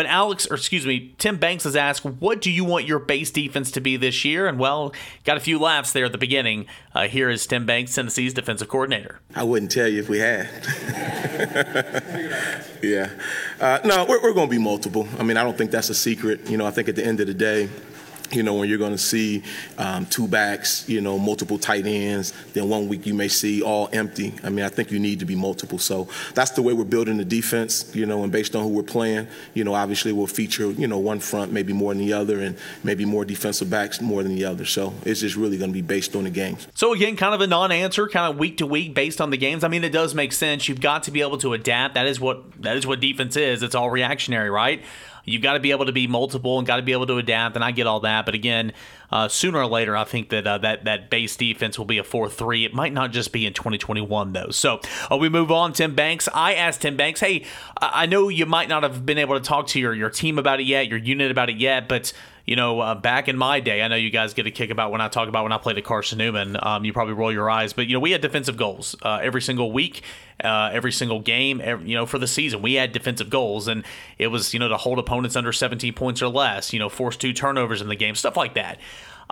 But 0.00 0.06
Alex, 0.06 0.46
or 0.50 0.54
excuse 0.56 0.86
me, 0.86 1.14
Tim 1.18 1.36
Banks 1.36 1.64
has 1.64 1.76
asked, 1.76 2.06
what 2.06 2.40
do 2.40 2.50
you 2.50 2.64
want 2.64 2.86
your 2.86 2.98
base 2.98 3.30
defense 3.30 3.70
to 3.72 3.82
be 3.82 3.98
this 3.98 4.24
year? 4.24 4.46
And 4.46 4.58
well, 4.58 4.94
got 5.24 5.36
a 5.36 5.40
few 5.40 5.58
laughs 5.58 5.92
there 5.92 6.06
at 6.06 6.12
the 6.12 6.16
beginning. 6.16 6.64
Uh, 6.94 7.06
here 7.06 7.28
is 7.28 7.46
Tim 7.46 7.66
Banks, 7.66 7.94
Tennessee's 7.94 8.32
defensive 8.32 8.66
coordinator. 8.66 9.20
I 9.36 9.42
wouldn't 9.42 9.70
tell 9.70 9.86
you 9.86 10.00
if 10.00 10.08
we 10.08 10.20
had. 10.20 10.48
yeah. 12.82 13.10
Uh, 13.60 13.80
no, 13.84 14.06
we're, 14.08 14.22
we're 14.22 14.32
going 14.32 14.48
to 14.48 14.50
be 14.50 14.56
multiple. 14.56 15.06
I 15.18 15.22
mean, 15.22 15.36
I 15.36 15.42
don't 15.42 15.58
think 15.58 15.70
that's 15.70 15.90
a 15.90 15.94
secret. 15.94 16.48
You 16.48 16.56
know, 16.56 16.64
I 16.64 16.70
think 16.70 16.88
at 16.88 16.96
the 16.96 17.04
end 17.04 17.20
of 17.20 17.26
the 17.26 17.34
day, 17.34 17.68
you 18.32 18.42
know, 18.42 18.54
when 18.54 18.68
you're 18.68 18.78
going 18.78 18.92
to 18.92 18.98
see 18.98 19.42
um, 19.78 20.06
two 20.06 20.28
backs, 20.28 20.88
you 20.88 21.00
know, 21.00 21.18
multiple 21.18 21.58
tight 21.58 21.86
ends, 21.86 22.32
then 22.52 22.68
one 22.68 22.88
week 22.88 23.06
you 23.06 23.14
may 23.14 23.28
see 23.28 23.62
all 23.62 23.88
empty. 23.92 24.34
I 24.42 24.50
mean, 24.50 24.64
I 24.64 24.68
think 24.68 24.90
you 24.90 24.98
need 24.98 25.20
to 25.20 25.24
be 25.24 25.34
multiple. 25.34 25.78
So 25.78 26.08
that's 26.34 26.52
the 26.52 26.62
way 26.62 26.72
we're 26.72 26.84
building 26.84 27.16
the 27.16 27.24
defense, 27.24 27.94
you 27.94 28.06
know, 28.06 28.22
and 28.22 28.32
based 28.32 28.54
on 28.54 28.64
who 28.64 28.70
we're 28.70 28.82
playing, 28.82 29.26
you 29.54 29.64
know, 29.64 29.74
obviously 29.74 30.12
we'll 30.12 30.26
feature, 30.26 30.70
you 30.70 30.86
know, 30.86 30.98
one 30.98 31.20
front 31.20 31.52
maybe 31.52 31.72
more 31.72 31.92
than 31.92 32.04
the 32.04 32.12
other 32.12 32.40
and 32.40 32.56
maybe 32.84 33.04
more 33.04 33.24
defensive 33.24 33.70
backs 33.70 34.00
more 34.00 34.22
than 34.22 34.34
the 34.34 34.44
other. 34.44 34.64
So 34.64 34.94
it's 35.04 35.20
just 35.20 35.36
really 35.36 35.58
going 35.58 35.70
to 35.70 35.74
be 35.74 35.82
based 35.82 36.14
on 36.14 36.24
the 36.24 36.30
games. 36.30 36.66
So 36.74 36.92
again, 36.92 37.16
kind 37.16 37.34
of 37.34 37.40
a 37.40 37.46
non-answer, 37.46 38.08
kind 38.08 38.32
of 38.32 38.38
week 38.38 38.58
to 38.58 38.66
week 38.66 38.94
based 38.94 39.20
on 39.20 39.30
the 39.30 39.36
games. 39.36 39.64
I 39.64 39.68
mean, 39.68 39.84
it 39.84 39.90
does 39.90 40.14
make 40.14 40.32
sense. 40.32 40.68
You've 40.68 40.80
got 40.80 41.04
to 41.04 41.10
be 41.10 41.20
able 41.22 41.38
to 41.38 41.52
adapt. 41.52 41.94
That 41.94 42.06
is 42.06 42.20
what 42.20 42.62
that 42.62 42.76
is 42.76 42.86
what 42.86 43.00
defense 43.00 43.36
is. 43.36 43.62
It's 43.62 43.74
all 43.74 43.90
reactionary, 43.90 44.50
right? 44.50 44.82
You've 45.24 45.42
got 45.42 45.54
to 45.54 45.60
be 45.60 45.70
able 45.70 45.86
to 45.86 45.92
be 45.92 46.06
multiple 46.06 46.58
and 46.58 46.66
got 46.66 46.76
to 46.76 46.82
be 46.82 46.92
able 46.92 47.06
to 47.06 47.18
adapt, 47.18 47.56
and 47.56 47.64
I 47.64 47.70
get 47.70 47.86
all 47.86 48.00
that. 48.00 48.24
But 48.24 48.34
again, 48.34 48.72
uh, 49.10 49.28
sooner 49.28 49.58
or 49.58 49.66
later, 49.66 49.96
I 49.96 50.04
think 50.04 50.30
that 50.30 50.46
uh, 50.46 50.58
that 50.58 50.84
that 50.84 51.10
base 51.10 51.36
defense 51.36 51.78
will 51.78 51.86
be 51.86 51.98
a 51.98 52.04
four-three. 52.04 52.64
It 52.64 52.74
might 52.74 52.92
not 52.92 53.12
just 53.12 53.32
be 53.32 53.46
in 53.46 53.52
2021 53.52 54.32
though. 54.32 54.50
So 54.50 54.80
uh, 55.10 55.16
we 55.16 55.28
move 55.28 55.50
on. 55.50 55.72
Tim 55.72 55.94
Banks. 55.94 56.28
I 56.32 56.54
asked 56.54 56.82
Tim 56.82 56.96
Banks, 56.96 57.20
"Hey, 57.20 57.44
I 57.80 58.06
know 58.06 58.28
you 58.28 58.46
might 58.46 58.68
not 58.68 58.82
have 58.82 59.04
been 59.04 59.18
able 59.18 59.38
to 59.38 59.44
talk 59.44 59.66
to 59.68 59.80
your 59.80 59.94
your 59.94 60.10
team 60.10 60.38
about 60.38 60.60
it 60.60 60.64
yet, 60.66 60.88
your 60.88 60.98
unit 60.98 61.30
about 61.30 61.50
it 61.50 61.56
yet, 61.56 61.88
but." 61.88 62.12
You 62.46 62.56
know, 62.56 62.80
uh, 62.80 62.94
back 62.94 63.28
in 63.28 63.36
my 63.36 63.60
day, 63.60 63.82
I 63.82 63.88
know 63.88 63.96
you 63.96 64.10
guys 64.10 64.34
get 64.34 64.46
a 64.46 64.50
kick 64.50 64.70
about 64.70 64.90
when 64.90 65.00
I 65.00 65.08
talk 65.08 65.28
about 65.28 65.44
when 65.44 65.52
I 65.52 65.58
played 65.58 65.78
at 65.78 65.84
Carson 65.84 66.18
Newman. 66.18 66.56
Um, 66.60 66.84
you 66.84 66.92
probably 66.92 67.14
roll 67.14 67.32
your 67.32 67.50
eyes, 67.50 67.72
but 67.72 67.86
you 67.86 67.94
know, 67.94 68.00
we 68.00 68.10
had 68.10 68.20
defensive 68.20 68.56
goals 68.56 68.96
uh, 69.02 69.20
every 69.22 69.42
single 69.42 69.72
week, 69.72 70.02
uh, 70.42 70.70
every 70.72 70.92
single 70.92 71.20
game. 71.20 71.60
Every, 71.62 71.88
you 71.88 71.94
know, 71.94 72.06
for 72.06 72.18
the 72.18 72.26
season, 72.26 72.62
we 72.62 72.74
had 72.74 72.92
defensive 72.92 73.30
goals, 73.30 73.68
and 73.68 73.84
it 74.18 74.28
was 74.28 74.52
you 74.52 74.60
know 74.60 74.68
to 74.68 74.76
hold 74.76 74.98
opponents 74.98 75.36
under 75.36 75.52
17 75.52 75.92
points 75.94 76.22
or 76.22 76.28
less. 76.28 76.72
You 76.72 76.78
know, 76.78 76.88
force 76.88 77.16
two 77.16 77.32
turnovers 77.32 77.80
in 77.80 77.88
the 77.88 77.96
game, 77.96 78.14
stuff 78.14 78.36
like 78.36 78.54
that. 78.54 78.78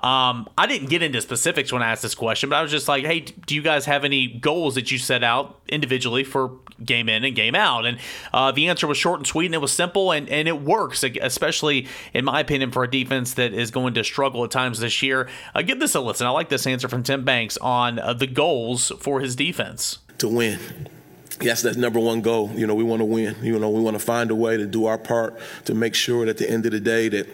Um, 0.02 0.48
I 0.56 0.66
didn't 0.66 0.88
get 0.88 1.02
into 1.02 1.20
specifics 1.20 1.72
when 1.72 1.82
I 1.82 1.90
asked 1.90 2.02
this 2.02 2.14
question, 2.14 2.50
but 2.50 2.56
I 2.56 2.62
was 2.62 2.70
just 2.70 2.88
like, 2.88 3.04
hey, 3.04 3.20
do 3.20 3.54
you 3.54 3.62
guys 3.62 3.84
have 3.86 4.04
any 4.04 4.28
goals 4.28 4.76
that 4.76 4.92
you 4.92 4.98
set 4.98 5.24
out 5.24 5.60
individually 5.68 6.24
for 6.24 6.52
game 6.84 7.08
in 7.08 7.24
and 7.24 7.34
game 7.34 7.54
out? 7.54 7.84
And 7.84 7.98
uh, 8.32 8.52
the 8.52 8.68
answer 8.68 8.86
was 8.86 8.96
short 8.96 9.18
and 9.20 9.26
sweet, 9.26 9.46
and 9.46 9.54
it 9.54 9.60
was 9.60 9.72
simple, 9.72 10.12
and, 10.12 10.28
and 10.28 10.46
it 10.46 10.62
works, 10.62 11.02
especially 11.02 11.88
in 12.14 12.24
my 12.24 12.40
opinion, 12.40 12.70
for 12.70 12.84
a 12.84 12.90
defense 12.90 13.34
that 13.34 13.52
is 13.52 13.70
going 13.70 13.94
to 13.94 14.04
struggle 14.04 14.44
at 14.44 14.50
times 14.50 14.78
this 14.78 15.02
year. 15.02 15.28
Uh, 15.54 15.62
give 15.62 15.80
this 15.80 15.94
a 15.94 16.00
listen. 16.00 16.26
I 16.26 16.30
like 16.30 16.48
this 16.48 16.66
answer 16.66 16.88
from 16.88 17.02
Tim 17.02 17.24
Banks 17.24 17.56
on 17.58 17.98
uh, 17.98 18.12
the 18.12 18.26
goals 18.26 18.92
for 19.00 19.20
his 19.20 19.34
defense. 19.34 19.98
To 20.18 20.28
win 20.28 20.88
yes, 21.40 21.62
that's 21.62 21.76
number 21.76 22.00
one 22.00 22.20
goal. 22.20 22.50
You 22.54 22.66
know, 22.66 22.74
we 22.74 22.84
want 22.84 23.00
to 23.00 23.04
win. 23.04 23.36
You 23.42 23.58
know, 23.58 23.70
we 23.70 23.80
want 23.80 23.98
to 23.98 24.04
find 24.04 24.30
a 24.30 24.34
way 24.34 24.56
to 24.56 24.66
do 24.66 24.86
our 24.86 24.98
part 24.98 25.38
to 25.66 25.74
make 25.74 25.94
sure 25.94 26.26
that 26.26 26.30
at 26.30 26.38
the 26.38 26.50
end 26.50 26.66
of 26.66 26.72
the 26.72 26.80
day 26.80 27.08
that 27.08 27.28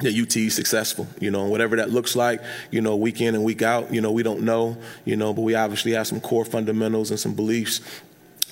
that 0.00 0.14
UT 0.14 0.52
successful, 0.52 1.06
you 1.20 1.30
know, 1.30 1.42
and 1.42 1.50
whatever 1.50 1.76
that 1.76 1.90
looks 1.90 2.14
like, 2.14 2.40
you 2.70 2.80
know, 2.80 2.96
week 2.96 3.20
in 3.20 3.34
and 3.34 3.44
week 3.44 3.62
out, 3.62 3.92
you 3.92 4.00
know, 4.00 4.12
we 4.12 4.22
don't 4.22 4.42
know, 4.42 4.76
you 5.04 5.16
know, 5.16 5.32
but 5.32 5.42
we 5.42 5.54
obviously 5.54 5.92
have 5.92 6.06
some 6.06 6.20
core 6.20 6.44
fundamentals 6.44 7.10
and 7.10 7.18
some 7.18 7.34
beliefs 7.34 7.80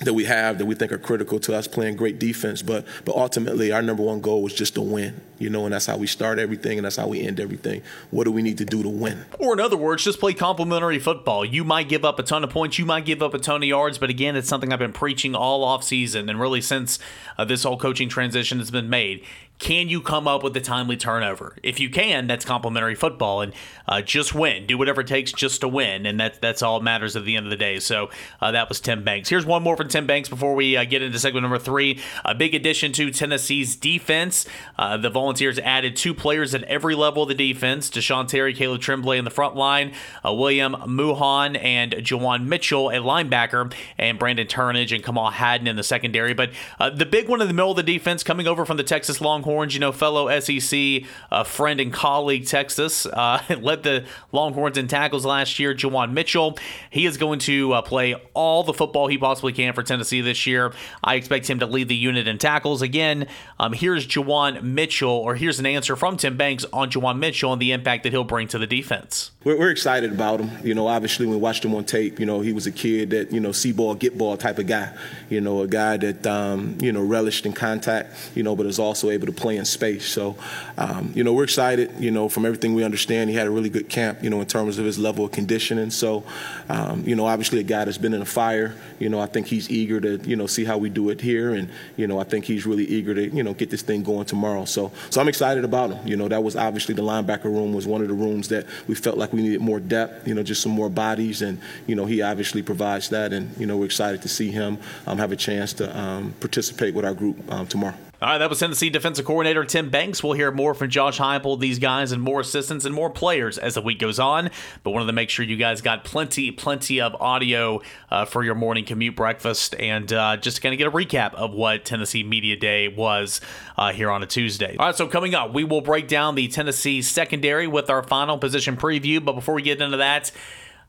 that 0.01 0.13
we 0.13 0.25
have 0.25 0.59
that 0.59 0.65
we 0.65 0.75
think 0.75 0.91
are 0.91 0.97
critical 0.97 1.39
to 1.39 1.55
us 1.55 1.67
playing 1.67 1.95
great 1.95 2.19
defense. 2.19 2.61
But 2.61 2.85
but 3.03 3.15
ultimately, 3.15 3.71
our 3.71 3.81
number 3.81 4.03
one 4.03 4.21
goal 4.21 4.43
was 4.43 4.53
just 4.53 4.75
to 4.75 4.81
win. 4.81 5.21
You 5.39 5.49
know, 5.51 5.65
and 5.65 5.73
that's 5.73 5.85
how 5.85 5.97
we 5.97 6.07
start 6.07 6.39
everything, 6.39 6.79
and 6.79 6.85
that's 6.85 6.95
how 6.95 7.07
we 7.07 7.21
end 7.21 7.39
everything. 7.39 7.83
What 8.09 8.23
do 8.23 8.31
we 8.31 8.41
need 8.41 8.57
to 8.57 8.65
do 8.65 8.81
to 8.81 8.89
win? 8.89 9.25
Or 9.39 9.53
in 9.53 9.59
other 9.59 9.77
words, 9.77 10.03
just 10.03 10.19
play 10.19 10.33
complementary 10.33 10.99
football. 10.99 11.45
You 11.45 11.63
might 11.63 11.89
give 11.89 12.03
up 12.03 12.17
a 12.17 12.23
ton 12.23 12.43
of 12.43 12.49
points, 12.49 12.79
you 12.79 12.85
might 12.85 13.05
give 13.05 13.21
up 13.21 13.33
a 13.33 13.39
ton 13.39 13.61
of 13.61 13.69
yards, 13.69 13.97
but 13.99 14.09
again, 14.09 14.35
it's 14.35 14.47
something 14.47 14.73
I've 14.73 14.79
been 14.79 14.93
preaching 14.93 15.35
all 15.35 15.63
off 15.63 15.83
season, 15.83 16.27
and 16.27 16.39
really 16.39 16.61
since 16.61 16.97
uh, 17.37 17.45
this 17.45 17.63
whole 17.63 17.77
coaching 17.77 18.09
transition 18.09 18.57
has 18.57 18.71
been 18.71 18.89
made 18.89 19.23
can 19.59 19.89
you 19.89 20.01
come 20.01 20.27
up 20.27 20.43
with 20.43 20.55
a 20.55 20.61
timely 20.61 20.97
turnover? 20.97 21.55
If 21.63 21.79
you 21.79 21.89
can, 21.89 22.27
that's 22.27 22.45
complimentary 22.45 22.93
football, 22.93 23.41
and 23.41 23.53
uh, 23.87 24.01
just 24.01 24.35
win. 24.35 24.67
Do 24.67 24.77
whatever 24.77 25.01
it 25.01 25.07
takes 25.07 25.31
just 25.31 25.61
to 25.61 25.67
win, 25.67 26.05
and 26.05 26.19
that's 26.19 26.37
that's 26.37 26.61
all 26.61 26.79
matters 26.79 27.15
at 27.15 27.25
the 27.25 27.35
end 27.35 27.47
of 27.47 27.49
the 27.49 27.57
day. 27.57 27.79
So 27.79 28.09
uh, 28.39 28.51
that 28.51 28.69
was 28.69 28.79
Tim 28.79 29.03
Banks. 29.03 29.29
Here's 29.29 29.45
one 29.45 29.63
more 29.63 29.75
from 29.75 29.87
Tim 29.87 30.05
Banks 30.05 30.29
before 30.29 30.53
we 30.53 30.77
uh, 30.77 30.85
get 30.85 31.01
into 31.01 31.17
segment 31.17 31.41
number 31.41 31.57
three. 31.57 31.99
A 32.23 32.35
big 32.35 32.53
addition 32.53 32.91
to 32.93 33.09
Tennessee's 33.09 33.75
defense. 33.75 34.45
Uh, 34.77 34.95
the 34.97 35.09
Volunteers 35.09 35.57
added 35.59 35.95
two 35.95 36.13
players 36.13 36.53
at 36.53 36.61
every 36.63 36.93
level 36.93 37.23
of 37.23 37.29
the 37.29 37.35
defense: 37.35 37.89
Da'Jon 37.89 38.27
Terry, 38.27 38.53
Caleb 38.53 38.81
Tremblay 38.81 39.17
in 39.17 39.25
the 39.25 39.31
front 39.31 39.55
line, 39.55 39.93
uh, 40.23 40.33
William 40.33 40.75
Mohan 40.85 41.55
and 41.55 41.93
Juwan 41.93 42.45
Mitchell, 42.45 42.89
a 42.89 42.97
linebacker, 42.97 43.73
and 43.97 44.19
Brandon 44.19 44.45
Turnage 44.45 44.93
and 44.93 45.03
Kamal 45.03 45.31
Hadden 45.31 45.65
in 45.65 45.77
the 45.77 45.83
secondary. 45.83 46.35
But 46.35 46.51
uh, 46.79 46.91
the 46.91 47.07
big 47.07 47.27
one 47.27 47.41
in 47.41 47.47
the 47.47 47.53
middle 47.55 47.71
of 47.71 47.77
the 47.77 47.83
defense, 47.83 48.23
coming 48.23 48.45
over 48.45 48.63
from 48.63 48.77
the 48.77 48.83
Texas 48.83 49.19
Longhorns 49.19 49.46
Longhorns, 49.47 49.73
you 49.73 49.79
know, 49.79 49.93
fellow 49.93 50.39
SEC 50.39 51.03
uh, 51.31 51.43
friend 51.45 51.79
and 51.79 51.93
colleague 51.93 52.45
Texas, 52.45 53.05
uh, 53.05 53.41
led 53.61 53.83
the 53.83 54.05
Longhorns 54.33 54.77
in 54.77 54.87
tackles 54.87 55.25
last 55.25 55.57
year. 55.57 55.73
Juwan 55.73 56.11
Mitchell, 56.11 56.57
he 56.89 57.05
is 57.05 57.17
going 57.17 57.39
to 57.39 57.73
uh, 57.73 57.81
play 57.81 58.15
all 58.33 58.63
the 58.63 58.73
football 58.73 59.07
he 59.07 59.17
possibly 59.17 59.53
can 59.53 59.73
for 59.73 59.83
Tennessee 59.83 60.19
this 60.19 60.45
year. 60.45 60.73
I 61.01 61.15
expect 61.15 61.49
him 61.49 61.59
to 61.59 61.65
lead 61.65 61.87
the 61.87 61.95
unit 61.95 62.27
in 62.27 62.37
tackles 62.37 62.81
again. 62.81 63.27
Um, 63.57 63.71
here's 63.71 64.05
Juwan 64.05 64.63
Mitchell, 64.63 65.09
or 65.09 65.35
here's 65.35 65.59
an 65.59 65.65
answer 65.65 65.95
from 65.95 66.17
Tim 66.17 66.35
Banks 66.35 66.65
on 66.73 66.91
Juwan 66.91 67.17
Mitchell 67.19 67.53
and 67.53 67.61
the 67.61 67.71
impact 67.71 68.03
that 68.03 68.11
he'll 68.11 68.25
bring 68.25 68.49
to 68.49 68.57
the 68.57 68.67
defense. 68.67 69.31
We're, 69.45 69.57
we're 69.57 69.71
excited 69.71 70.11
about 70.11 70.41
him. 70.41 70.65
You 70.65 70.75
know, 70.75 70.87
obviously 70.87 71.25
we 71.25 71.37
watched 71.37 71.63
him 71.63 71.73
on 71.73 71.85
tape, 71.85 72.19
you 72.19 72.25
know, 72.25 72.41
he 72.41 72.51
was 72.51 72.67
a 72.67 72.71
kid 72.71 73.11
that 73.11 73.31
you 73.31 73.39
know 73.39 73.53
see 73.53 73.71
ball, 73.71 73.95
get 73.95 74.17
ball 74.17 74.35
type 74.35 74.59
of 74.59 74.67
guy. 74.67 74.93
You 75.29 75.39
know, 75.39 75.61
a 75.61 75.67
guy 75.67 75.95
that 75.97 76.27
um, 76.27 76.77
you 76.81 76.91
know 76.91 77.01
relished 77.01 77.45
in 77.45 77.53
contact. 77.53 78.13
You 78.35 78.43
know, 78.43 78.55
but 78.57 78.65
is 78.65 78.79
also 78.79 79.09
able 79.09 79.27
to 79.27 79.36
play 79.37 79.55
in 79.55 79.63
space. 79.63 80.05
So, 80.05 80.35
um, 80.77 81.11
you 81.15 81.23
know, 81.23 81.31
we're 81.31 81.45
excited. 81.45 81.91
You 81.99 82.11
know, 82.11 82.27
from 82.27 82.45
everything 82.45 82.73
we 82.73 82.83
understand, 82.83 83.29
he 83.29 83.35
had 83.35 83.47
a 83.47 83.51
really 83.51 83.69
good 83.69 83.87
camp. 83.87 84.21
You 84.21 84.29
know, 84.29 84.41
in 84.41 84.47
terms 84.47 84.77
of 84.77 84.85
his 84.85 84.99
level 84.99 85.23
of 85.23 85.31
conditioning. 85.31 85.91
So, 85.91 86.25
um, 86.67 87.03
you 87.05 87.15
know, 87.15 87.25
obviously 87.25 87.59
a 87.59 87.63
guy 87.63 87.85
that's 87.85 87.97
been 87.97 88.13
in 88.13 88.21
a 88.21 88.25
fire. 88.25 88.75
You 88.99 89.09
know, 89.09 89.21
I 89.21 89.27
think 89.27 89.47
he's 89.47 89.69
eager 89.69 90.01
to 90.01 90.17
you 90.27 90.35
know 90.35 90.47
see 90.47 90.65
how 90.65 90.77
we 90.77 90.89
do 90.89 91.09
it 91.09 91.21
here, 91.21 91.53
and 91.53 91.69
you 91.95 92.07
know, 92.07 92.19
I 92.19 92.23
think 92.23 92.45
he's 92.45 92.65
really 92.65 92.85
eager 92.85 93.13
to 93.13 93.29
you 93.29 93.43
know 93.43 93.53
get 93.53 93.69
this 93.69 93.81
thing 93.81 94.03
going 94.03 94.25
tomorrow. 94.25 94.65
So, 94.65 94.91
so 95.09 95.21
I'm 95.21 95.29
excited 95.29 95.63
about 95.63 95.91
him. 95.91 96.07
You 96.07 96.17
know, 96.17 96.27
that 96.27 96.43
was 96.43 96.55
obviously 96.55 96.95
the 96.95 97.03
linebacker 97.03 97.45
room 97.45 97.73
was 97.73 97.87
one 97.87 98.01
of 98.01 98.07
the 98.07 98.13
rooms 98.13 98.49
that 98.49 98.65
we 98.87 98.95
felt 98.95 99.17
like 99.17 99.31
we 99.31 99.41
needed 99.41 99.61
more 99.61 99.79
depth. 99.79 100.27
You 100.27 100.33
know, 100.33 100.43
just 100.43 100.61
some 100.61 100.71
more 100.71 100.89
bodies, 100.89 101.41
and 101.41 101.59
you 101.85 101.95
know, 101.95 102.05
he 102.05 102.21
obviously 102.21 102.61
provides 102.63 103.09
that, 103.09 103.31
and 103.33 103.55
you 103.57 103.65
know, 103.67 103.77
we're 103.77 103.85
excited 103.85 104.21
to 104.23 104.29
see 104.29 104.51
him 104.51 104.79
um, 105.05 105.17
have 105.17 105.31
a 105.31 105.35
chance 105.35 105.73
to 105.73 105.97
um, 105.97 106.33
participate 106.39 106.93
with 106.93 107.05
our 107.05 107.13
group 107.13 107.37
um, 107.51 107.67
tomorrow. 107.67 108.06
All 108.19 108.29
right, 108.29 108.39
that 108.39 108.49
was 108.49 108.57
Tennessee 108.57 108.89
defensive 108.89 109.25
coordinator 109.25 109.63
Tim 109.63 109.91
Banks. 109.91 110.23
We'll 110.23 110.33
hear 110.33 110.51
more 110.51 110.73
from 110.73 110.89
Josh 110.89 111.19
Heupel, 111.19 111.59
these 111.59 111.77
guys, 111.77 112.11
and 112.11 112.19
more 112.19 112.39
assistants 112.39 112.83
and 112.83 112.95
more 112.95 113.11
players 113.11 113.59
as 113.59 113.75
the 113.75 113.81
week 113.81 113.99
goes 113.99 114.17
on. 114.17 114.49
But 114.81 114.89
wanted 114.89 115.05
to 115.05 115.13
make 115.13 115.29
sure 115.29 115.45
you 115.45 115.55
guys 115.55 115.81
got 115.81 116.03
plenty, 116.03 116.49
plenty 116.49 116.99
of 116.99 117.13
audio 117.21 117.79
uh, 118.09 118.25
for 118.25 118.43
your 118.43 118.55
morning 118.55 118.85
commute 118.85 119.15
breakfast, 119.15 119.75
and 119.75 120.11
uh, 120.11 120.35
just 120.37 120.55
to 120.55 120.61
kind 120.63 120.73
of 120.73 120.79
get 120.79 120.87
a 120.87 120.91
recap 120.91 121.35
of 121.35 121.53
what 121.53 121.85
Tennessee 121.85 122.23
Media 122.23 122.55
Day 122.55 122.87
was 122.87 123.39
uh, 123.77 123.93
here 123.93 124.09
on 124.09 124.23
a 124.23 124.25
Tuesday. 124.25 124.75
All 124.79 124.87
right, 124.87 124.95
so 124.95 125.05
coming 125.07 125.35
up, 125.35 125.53
we 125.53 125.63
will 125.63 125.81
break 125.81 126.07
down 126.07 126.33
the 126.33 126.47
Tennessee 126.47 127.03
secondary 127.03 127.67
with 127.67 127.91
our 127.91 128.01
final 128.01 128.39
position 128.39 128.77
preview. 128.77 129.23
But 129.23 129.33
before 129.33 129.53
we 129.53 129.61
get 129.61 129.79
into 129.79 129.97
that, 129.97 130.31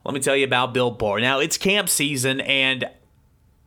let 0.03 0.15
me 0.15 0.19
tell 0.19 0.35
you 0.35 0.45
about 0.45 0.73
Built 0.73 0.97
Bar. 0.97 1.19
Now 1.19 1.37
it's 1.37 1.59
camp 1.59 1.89
season, 1.89 2.41
and 2.41 2.89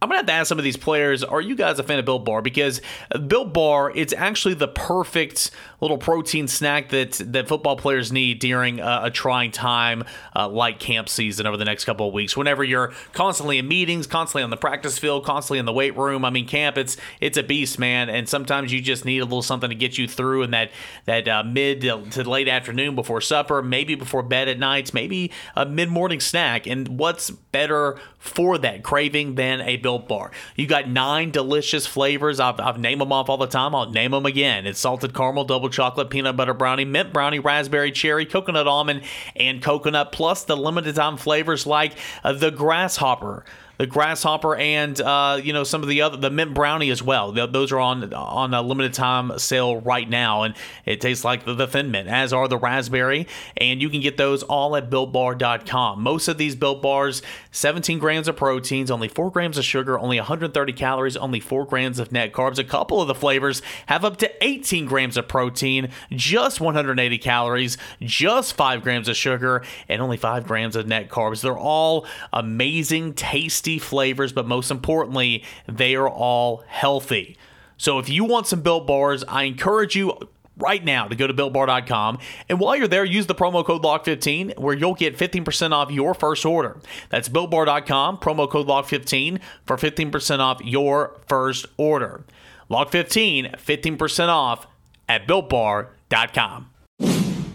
I'm 0.02 0.08
gonna 0.08 0.18
have 0.18 0.26
to 0.26 0.32
ask 0.32 0.48
some 0.48 0.58
of 0.58 0.64
these 0.64 0.76
players: 0.76 1.22
Are 1.22 1.40
you 1.40 1.54
guys 1.54 1.78
a 1.78 1.84
fan 1.84 2.00
of 2.00 2.04
Built 2.04 2.24
Bar? 2.24 2.42
Because 2.42 2.80
Built 3.28 3.52
Bar, 3.52 3.92
it's 3.94 4.12
actually 4.12 4.54
the 4.54 4.66
perfect 4.66 5.52
little 5.82 5.98
protein 5.98 6.48
snack 6.48 6.88
that 6.90 7.12
that 7.26 7.48
football 7.48 7.76
players 7.76 8.12
need 8.12 8.38
during 8.38 8.80
a, 8.80 9.00
a 9.04 9.10
trying 9.10 9.50
time 9.50 10.04
uh, 10.34 10.48
like 10.48 10.78
camp 10.78 11.08
season 11.08 11.46
over 11.46 11.56
the 11.56 11.64
next 11.64 11.84
couple 11.84 12.06
of 12.06 12.14
weeks. 12.14 12.36
Whenever 12.36 12.64
you're 12.64 12.92
constantly 13.12 13.58
in 13.58 13.68
meetings, 13.68 14.06
constantly 14.06 14.44
on 14.44 14.50
the 14.50 14.56
practice 14.56 14.98
field, 14.98 15.24
constantly 15.24 15.58
in 15.58 15.66
the 15.66 15.72
weight 15.72 15.96
room. 15.96 16.24
I 16.24 16.30
mean, 16.30 16.46
camp 16.46 16.78
it's 16.78 16.96
it's 17.20 17.36
a 17.36 17.42
beast, 17.42 17.78
man. 17.78 18.08
And 18.08 18.28
sometimes 18.28 18.72
you 18.72 18.80
just 18.80 19.04
need 19.04 19.18
a 19.18 19.24
little 19.24 19.42
something 19.42 19.68
to 19.68 19.76
get 19.76 19.98
you 19.98 20.06
through 20.06 20.44
in 20.44 20.52
that 20.52 20.70
that 21.06 21.26
uh, 21.26 21.42
mid 21.42 21.82
to 21.82 22.22
late 22.24 22.48
afternoon 22.48 22.94
before 22.94 23.20
supper, 23.20 23.60
maybe 23.60 23.94
before 23.94 24.22
bed 24.22 24.48
at 24.48 24.58
nights, 24.58 24.94
maybe 24.94 25.32
a 25.56 25.66
mid 25.66 25.88
morning 25.88 26.20
snack. 26.20 26.66
And 26.66 26.86
what's 26.98 27.30
better 27.30 27.98
for 28.22 28.56
that 28.56 28.84
craving 28.84 29.34
than 29.34 29.60
a 29.60 29.76
Built 29.76 30.06
Bar. 30.06 30.30
You 30.54 30.68
got 30.68 30.88
nine 30.88 31.32
delicious 31.32 31.86
flavors. 31.86 32.38
I've, 32.38 32.60
I've 32.60 32.78
named 32.78 33.00
them 33.00 33.12
off 33.12 33.28
all 33.28 33.36
the 33.36 33.46
time. 33.46 33.74
I'll 33.74 33.90
name 33.90 34.12
them 34.12 34.26
again. 34.26 34.64
It's 34.64 34.78
salted 34.78 35.12
caramel, 35.12 35.44
double 35.44 35.68
chocolate, 35.72 36.10
peanut 36.10 36.36
butter 36.36 36.54
brownie, 36.54 36.84
mint 36.84 37.12
brownie, 37.12 37.38
raspberry, 37.38 37.90
cherry, 37.90 38.26
coconut 38.26 38.68
almond, 38.68 39.02
and 39.34 39.62
coconut, 39.62 40.12
plus 40.12 40.44
the 40.44 40.56
limited 40.56 40.94
time 40.94 41.16
flavors 41.16 41.66
like 41.66 41.94
uh, 42.22 42.32
the 42.32 42.50
grasshopper 42.50 43.44
the 43.82 43.86
grasshopper 43.88 44.54
and 44.54 45.00
uh, 45.00 45.40
you 45.42 45.52
know 45.52 45.64
some 45.64 45.82
of 45.82 45.88
the 45.88 46.02
other 46.02 46.16
the 46.16 46.30
mint 46.30 46.54
brownie 46.54 46.90
as 46.90 47.02
well. 47.02 47.32
Those 47.32 47.72
are 47.72 47.80
on 47.80 48.14
on 48.14 48.54
a 48.54 48.62
limited 48.62 48.94
time 48.94 49.36
sale 49.40 49.80
right 49.80 50.08
now, 50.08 50.44
and 50.44 50.54
it 50.86 51.00
tastes 51.00 51.24
like 51.24 51.44
the, 51.44 51.54
the 51.54 51.66
thin 51.66 51.90
mint, 51.90 52.08
as 52.08 52.32
are 52.32 52.46
the 52.46 52.56
raspberry. 52.56 53.26
And 53.56 53.82
you 53.82 53.90
can 53.90 54.00
get 54.00 54.16
those 54.16 54.44
all 54.44 54.76
at 54.76 54.88
BuiltBar.com. 54.88 56.00
Most 56.00 56.28
of 56.28 56.38
these 56.38 56.54
Built 56.54 56.80
Bars, 56.80 57.22
17 57.50 57.98
grams 57.98 58.28
of 58.28 58.36
proteins, 58.36 58.88
only 58.88 59.08
4 59.08 59.32
grams 59.32 59.58
of 59.58 59.64
sugar, 59.64 59.98
only 59.98 60.16
130 60.16 60.72
calories, 60.74 61.16
only 61.16 61.40
4 61.40 61.66
grams 61.66 61.98
of 61.98 62.12
net 62.12 62.32
carbs. 62.32 62.60
A 62.60 62.64
couple 62.64 63.02
of 63.02 63.08
the 63.08 63.16
flavors 63.16 63.62
have 63.86 64.04
up 64.04 64.16
to 64.18 64.30
18 64.44 64.86
grams 64.86 65.16
of 65.16 65.26
protein, 65.26 65.88
just 66.12 66.60
180 66.60 67.18
calories, 67.18 67.78
just 68.00 68.54
5 68.54 68.80
grams 68.84 69.08
of 69.08 69.16
sugar, 69.16 69.64
and 69.88 70.00
only 70.00 70.16
5 70.16 70.46
grams 70.46 70.76
of 70.76 70.86
net 70.86 71.08
carbs. 71.08 71.40
They're 71.40 71.58
all 71.58 72.06
amazing, 72.32 73.14
tasty 73.14 73.71
flavors, 73.78 74.32
but 74.32 74.46
most 74.46 74.70
importantly, 74.70 75.44
they 75.66 75.94
are 75.94 76.08
all 76.08 76.64
healthy. 76.66 77.36
So 77.76 77.98
if 77.98 78.08
you 78.08 78.24
want 78.24 78.46
some 78.46 78.60
built 78.62 78.86
bars, 78.86 79.24
I 79.24 79.44
encourage 79.44 79.96
you 79.96 80.16
right 80.56 80.84
now 80.84 81.08
to 81.08 81.16
go 81.16 81.26
to 81.26 81.34
builtbar.com. 81.34 82.18
And 82.48 82.60
while 82.60 82.76
you're 82.76 82.88
there, 82.88 83.04
use 83.04 83.26
the 83.26 83.34
promo 83.34 83.64
code 83.64 83.82
LOCK15 83.82 84.58
where 84.58 84.74
you'll 84.74 84.94
get 84.94 85.16
15% 85.16 85.72
off 85.72 85.90
your 85.90 86.14
first 86.14 86.44
order. 86.44 86.78
That's 87.10 87.28
builtbar.com, 87.28 88.18
promo 88.18 88.48
code 88.48 88.68
LOCK15 88.68 89.40
for 89.66 89.76
15% 89.76 90.38
off 90.38 90.60
your 90.62 91.20
first 91.26 91.66
order. 91.76 92.24
LOCK15, 92.70 93.56
15% 93.56 94.28
off 94.28 94.66
at 95.08 95.26
builtbar.com. 95.26 96.71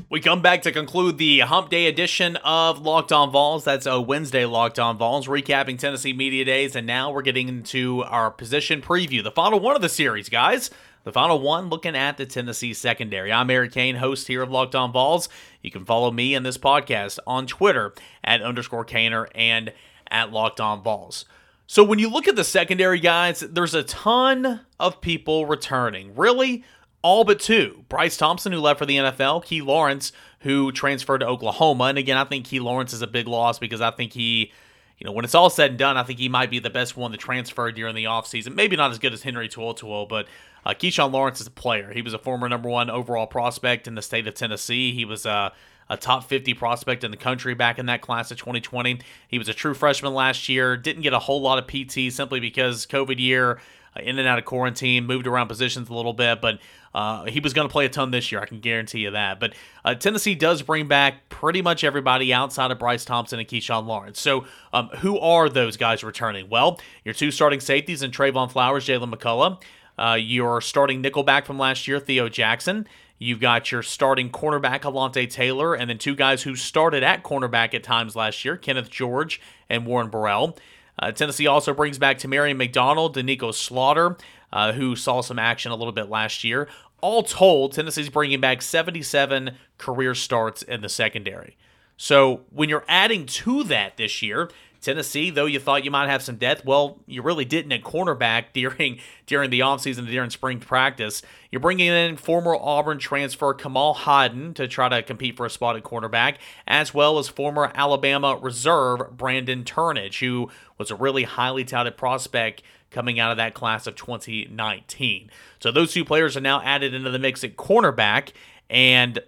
We 0.09 0.21
come 0.21 0.41
back 0.41 0.61
to 0.61 0.71
conclude 0.71 1.17
the 1.17 1.41
Hump 1.41 1.69
Day 1.69 1.85
edition 1.85 2.37
of 2.37 2.79
Locked 2.79 3.11
On 3.11 3.29
Vols. 3.29 3.65
That's 3.65 3.85
a 3.85 3.99
Wednesday 3.99 4.45
Locked 4.45 4.79
On 4.79 4.97
Vols, 4.97 5.27
recapping 5.27 5.77
Tennessee 5.77 6.13
Media 6.13 6.45
Days, 6.45 6.77
and 6.77 6.87
now 6.87 7.11
we're 7.11 7.21
getting 7.21 7.49
into 7.49 8.05
our 8.05 8.31
position 8.31 8.81
preview, 8.81 9.21
the 9.21 9.31
final 9.31 9.59
one 9.59 9.75
of 9.75 9.81
the 9.81 9.89
series, 9.89 10.29
guys. 10.29 10.69
The 11.03 11.11
final 11.11 11.41
one 11.41 11.67
looking 11.67 11.93
at 11.93 12.15
the 12.15 12.25
Tennessee 12.25 12.73
secondary. 12.73 13.33
I'm 13.33 13.49
Eric 13.49 13.73
Kane, 13.73 13.95
host 13.95 14.29
here 14.29 14.41
of 14.41 14.49
Locked 14.49 14.75
On 14.75 14.93
Vols. 14.93 15.27
You 15.61 15.71
can 15.71 15.83
follow 15.83 16.09
me 16.09 16.33
and 16.35 16.45
this 16.45 16.57
podcast 16.57 17.19
on 17.27 17.45
Twitter 17.45 17.93
at 18.23 18.41
underscore 18.41 18.85
Cainer 18.85 19.27
and 19.35 19.73
at 20.09 20.31
Locked 20.31 20.61
On 20.61 20.81
Vols. 20.81 21.25
So 21.65 21.83
when 21.83 21.99
you 21.99 22.09
look 22.09 22.29
at 22.29 22.37
the 22.37 22.45
secondary 22.45 23.01
guys, 23.01 23.41
there's 23.41 23.73
a 23.73 23.83
ton 23.83 24.61
of 24.79 25.01
people 25.01 25.45
returning. 25.45 26.15
Really, 26.15 26.63
all 27.01 27.23
but 27.23 27.39
two. 27.39 27.83
Bryce 27.89 28.17
Thompson, 28.17 28.51
who 28.51 28.59
left 28.59 28.79
for 28.79 28.85
the 28.85 28.97
NFL, 28.97 29.45
Key 29.45 29.61
Lawrence, 29.61 30.11
who 30.41 30.71
transferred 30.71 31.19
to 31.19 31.27
Oklahoma. 31.27 31.85
And 31.85 31.97
again, 31.97 32.17
I 32.17 32.23
think 32.23 32.45
Key 32.45 32.59
Lawrence 32.59 32.93
is 32.93 33.01
a 33.01 33.07
big 33.07 33.27
loss 33.27 33.59
because 33.59 33.81
I 33.81 33.91
think 33.91 34.13
he, 34.13 34.51
you 34.97 35.05
know, 35.05 35.11
when 35.11 35.25
it's 35.25 35.35
all 35.35 35.49
said 35.49 35.71
and 35.71 35.79
done, 35.79 35.97
I 35.97 36.03
think 36.03 36.19
he 36.19 36.29
might 36.29 36.49
be 36.49 36.59
the 36.59 36.69
best 36.69 36.97
one 36.97 37.11
to 37.11 37.17
transfer 37.17 37.71
during 37.71 37.95
the 37.95 38.05
offseason. 38.05 38.55
Maybe 38.55 38.75
not 38.75 38.91
as 38.91 38.99
good 38.99 39.13
as 39.13 39.23
Henry 39.23 39.47
To'oTo'o, 39.47 40.07
but 40.07 40.27
uh, 40.65 40.73
Keyshawn 40.73 41.11
Lawrence 41.11 41.39
is 41.39 41.47
a 41.47 41.51
player. 41.51 41.93
He 41.93 42.01
was 42.01 42.13
a 42.13 42.19
former 42.19 42.49
number 42.49 42.69
one 42.69 42.89
overall 42.89 43.27
prospect 43.27 43.87
in 43.87 43.95
the 43.95 44.01
state 44.01 44.27
of 44.27 44.33
Tennessee. 44.33 44.93
He 44.93 45.05
was 45.05 45.25
a, 45.25 45.53
a 45.89 45.97
top 45.97 46.25
50 46.25 46.53
prospect 46.55 47.03
in 47.03 47.11
the 47.11 47.17
country 47.17 47.53
back 47.53 47.79
in 47.79 47.85
that 47.85 48.01
class 48.01 48.31
of 48.31 48.37
2020. 48.37 48.99
He 49.27 49.37
was 49.37 49.47
a 49.47 49.53
true 49.53 49.73
freshman 49.73 50.13
last 50.13 50.49
year. 50.49 50.75
Didn't 50.75 51.03
get 51.03 51.13
a 51.13 51.19
whole 51.19 51.41
lot 51.41 51.57
of 51.57 51.67
PT 51.67 52.11
simply 52.11 52.39
because 52.39 52.85
COVID 52.85 53.19
year, 53.19 53.53
uh, 53.53 53.61
in 54.03 54.19
and 54.19 54.27
out 54.27 54.39
of 54.39 54.45
quarantine, 54.45 55.05
moved 55.05 55.27
around 55.27 55.47
positions 55.47 55.89
a 55.89 55.93
little 55.93 56.13
bit, 56.13 56.41
but 56.41 56.59
uh, 56.93 57.25
he 57.25 57.39
was 57.39 57.53
going 57.53 57.67
to 57.67 57.71
play 57.71 57.85
a 57.85 57.89
ton 57.89 58.11
this 58.11 58.31
year. 58.31 58.41
I 58.41 58.45
can 58.45 58.59
guarantee 58.59 58.99
you 58.99 59.11
that. 59.11 59.39
But 59.39 59.53
uh, 59.85 59.95
Tennessee 59.95 60.35
does 60.35 60.61
bring 60.61 60.87
back 60.87 61.29
pretty 61.29 61.61
much 61.61 61.83
everybody 61.83 62.33
outside 62.33 62.71
of 62.71 62.79
Bryce 62.79 63.05
Thompson 63.05 63.39
and 63.39 63.47
Keyshawn 63.47 63.85
Lawrence. 63.85 64.19
So 64.19 64.45
um, 64.73 64.87
who 64.99 65.19
are 65.19 65.49
those 65.49 65.77
guys 65.77 66.03
returning? 66.03 66.49
Well, 66.49 66.79
your 67.03 67.13
two 67.13 67.31
starting 67.31 67.59
safeties 67.59 68.01
in 68.01 68.11
Trevon 68.11 68.51
Flowers, 68.51 68.87
Jaylen 68.87 69.13
McCollough. 69.13 69.61
Uh, 69.99 70.13
your 70.13 70.61
starting 70.61 71.01
nickelback 71.01 71.45
from 71.45 71.57
last 71.57 71.87
year, 71.87 71.99
Theo 71.99 72.29
Jackson. 72.29 72.87
You've 73.19 73.39
got 73.39 73.71
your 73.71 73.81
starting 73.81 74.29
cornerback, 74.29 74.81
Alontae 74.81 75.29
Taylor, 75.29 75.73
and 75.73 75.89
then 75.89 75.97
two 75.97 76.15
guys 76.15 76.43
who 76.43 76.55
started 76.55 77.01
at 77.01 77.23
cornerback 77.23 77.73
at 77.73 77.83
times 77.83 78.15
last 78.15 78.45
year, 78.45 78.57
Kenneth 78.57 78.91
George 78.91 79.41
and 79.69 79.87
Warren 79.87 80.09
Burrell. 80.09 80.55
Uh, 80.99 81.11
Tennessee 81.11 81.47
also 81.47 81.73
brings 81.73 81.97
back 81.97 82.17
Tamarion 82.17 82.57
McDonald, 82.57 83.15
Doneiko 83.15 83.53
Slaughter, 83.53 84.17
uh, 84.51 84.73
who 84.73 84.95
saw 84.95 85.21
some 85.21 85.39
action 85.39 85.71
a 85.71 85.75
little 85.75 85.93
bit 85.93 86.09
last 86.09 86.43
year. 86.43 86.67
All 87.01 87.23
told, 87.23 87.73
Tennessee's 87.73 88.09
bringing 88.09 88.41
back 88.41 88.61
77 88.61 89.55
career 89.77 90.15
starts 90.15 90.63
in 90.63 90.81
the 90.81 90.89
secondary. 90.89 91.55
So 91.95 92.41
when 92.51 92.69
you're 92.69 92.85
adding 92.87 93.25
to 93.25 93.63
that 93.65 93.97
this 93.97 94.21
year, 94.21 94.49
Tennessee, 94.81 95.29
though 95.29 95.45
you 95.45 95.59
thought 95.59 95.83
you 95.83 95.91
might 95.91 96.09
have 96.09 96.21
some 96.21 96.37
depth, 96.37 96.65
well, 96.65 96.99
you 97.05 97.21
really 97.21 97.45
didn't 97.45 97.71
at 97.71 97.83
cornerback 97.83 98.45
during 98.53 98.99
during 99.25 99.49
the 99.49 99.59
offseason 99.59 100.07
during 100.07 100.29
spring 100.29 100.59
practice. 100.59 101.21
You're 101.51 101.59
bringing 101.59 101.87
in 101.87 102.17
former 102.17 102.55
Auburn 102.55 102.99
transfer 102.99 103.53
Kamal 103.53 103.93
Hadden 103.93 104.53
to 104.55 104.67
try 104.67 104.89
to 104.89 105.01
compete 105.03 105.37
for 105.37 105.45
a 105.45 105.49
spot 105.49 105.75
at 105.75 105.83
cornerback, 105.83 106.37
as 106.67 106.93
well 106.93 107.19
as 107.19 107.27
former 107.27 107.71
Alabama 107.73 108.37
reserve 108.41 109.17
Brandon 109.17 109.63
Turnage, 109.63 110.19
who 110.19 110.49
was 110.77 110.91
a 110.91 110.95
really 110.95 111.23
highly 111.23 111.63
touted 111.63 111.97
prospect 111.97 112.63
coming 112.91 113.19
out 113.19 113.31
of 113.31 113.37
that 113.37 113.53
class 113.53 113.87
of 113.87 113.95
2019. 113.95 115.29
So 115.59 115.71
those 115.71 115.93
two 115.93 116.05
players 116.05 116.37
are 116.37 116.41
now 116.41 116.61
added 116.61 116.93
into 116.93 117.09
the 117.09 117.19
mix 117.19 117.43
at 117.43 117.55
cornerback. 117.57 118.31
And 118.69 119.19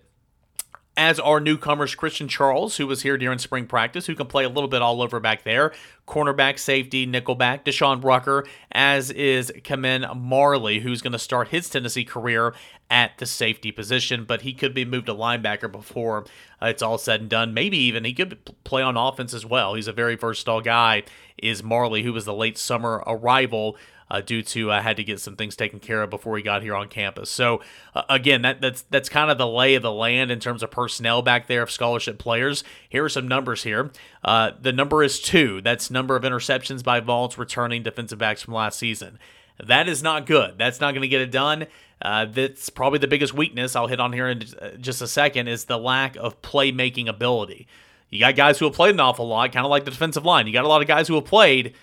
as 1.00 1.18
are 1.18 1.40
newcomers 1.40 1.96
Christian 1.96 2.28
Charles, 2.28 2.76
who 2.76 2.86
was 2.86 3.04
here 3.04 3.18
during 3.18 3.40
spring 3.40 3.66
practice, 3.66 4.06
who 4.06 4.16
can 4.16 4.28
play 4.28 4.44
a 4.44 4.50
little 4.50 4.68
bit 4.68 4.82
all 4.82 5.02
over 5.02 5.22
back 5.22 5.46
there, 5.46 5.72
cornerback, 6.06 6.60
safety, 6.60 7.08
nickelback, 7.08 7.64
Deshaun 7.64 8.04
Rucker, 8.04 8.46
as 8.74 9.10
is 9.10 9.50
Kamen 9.64 10.14
Marley, 10.18 10.80
who's 10.80 11.02
going 11.02 11.14
to 11.14 11.20
start 11.20 11.48
his 11.48 11.70
Tennessee 11.70 12.04
career 12.04 12.54
at 12.90 13.18
the 13.18 13.26
safety 13.26 13.72
position, 13.72 14.26
but 14.26 14.42
he 14.42 14.52
could 14.52 14.74
be 14.74 14.84
moved 14.84 15.06
to 15.06 15.16
linebacker 15.16 15.72
before 15.72 16.26
it's 16.62 16.82
all 16.82 16.98
said 16.98 17.22
and 17.22 17.30
done. 17.30 17.54
Maybe 17.54 17.78
even 17.78 18.04
he 18.04 18.14
could 18.14 18.38
play 18.70 18.82
on 18.82 18.96
offense 18.96 19.34
as 19.34 19.46
well. 19.46 19.74
He's 19.74 19.88
a 19.88 19.94
very 19.94 20.16
versatile 20.16 20.62
guy, 20.62 21.04
is 21.38 21.64
Marley, 21.64 22.04
who 22.04 22.14
was 22.14 22.26
the 22.26 22.34
late 22.34 22.58
summer 22.58 23.04
arrival 23.08 23.76
uh, 24.12 24.22
due 24.22 24.42
to 24.42 24.72
uh, 24.72 24.82
had 24.82 24.98
to 24.98 25.04
get 25.04 25.20
some 25.20 25.36
things 25.36 25.56
taken 25.56 25.80
care 25.80 26.02
of 26.02 26.10
before 26.10 26.38
he 26.38 26.44
got 26.44 26.62
here 26.62 26.76
on 26.76 26.88
campus. 26.88 27.30
So 27.30 27.62
uh, 27.94 28.04
again, 28.10 28.42
that 28.44 28.62
that's 28.62 28.84
that's 28.84 29.10
kind 29.10 29.30
of 29.30 29.38
the 29.38 29.48
lay 29.48 29.76
of 29.76 29.84
the 29.84 29.92
land 29.92 30.32
in 30.32 30.40
terms 30.40 30.64
of 30.64 30.72
personnel 30.72 31.22
back 31.22 31.48
there 31.48 31.62
of 31.62 31.72
scholarship 31.72 32.18
players. 32.18 32.64
Here 32.88 33.04
are 33.04 33.10
some 33.10 33.28
numbers 33.28 33.64
here. 33.64 33.92
Uh, 34.24 34.52
the 34.60 34.74
number 34.74 35.04
is 35.04 35.20
two. 35.20 35.62
That's 35.62 35.92
number 35.92 36.16
of 36.16 36.24
interceptions 36.24 36.84
by 36.84 37.00
Vols 37.00 37.38
returning 37.38 37.84
defensive 37.84 38.20
backs 38.20 38.42
from 38.42 38.54
last 38.54 38.80
season. 38.80 39.20
That 39.64 39.90
is 39.90 40.02
not 40.02 40.26
good. 40.26 40.58
That's 40.58 40.80
not 40.80 40.92
going 40.92 41.02
to 41.02 41.08
get 41.08 41.22
it 41.22 41.32
done. 41.32 41.68
Uh, 42.02 42.26
that's 42.26 42.70
probably 42.70 43.00
the 43.00 43.08
biggest 43.08 43.34
weakness 43.34 43.76
I'll 43.76 43.88
hit 43.88 44.00
on 44.00 44.14
here 44.14 44.30
in 44.30 44.44
uh, 44.62 44.72
just 44.80 45.02
a 45.02 45.08
second 45.08 45.50
is 45.50 45.66
the 45.66 45.78
lack 45.78 46.16
of 46.16 46.42
playmaking 46.42 47.10
ability. 47.10 47.68
You 48.10 48.20
got 48.20 48.36
guys 48.36 48.58
who 48.60 48.66
have 48.66 48.74
played 48.74 48.96
an 48.96 49.00
awful 49.00 49.28
lot, 49.28 49.52
kind 49.52 49.66
of 49.66 49.70
like 49.70 49.86
the 49.86 49.92
defensive 49.92 50.26
line. 50.26 50.48
You 50.48 50.54
got 50.54 50.66
a 50.66 50.70
lot 50.70 50.82
of 50.82 50.88
guys 50.88 51.08
who 51.08 51.16
have 51.16 51.26
played, 51.26 51.74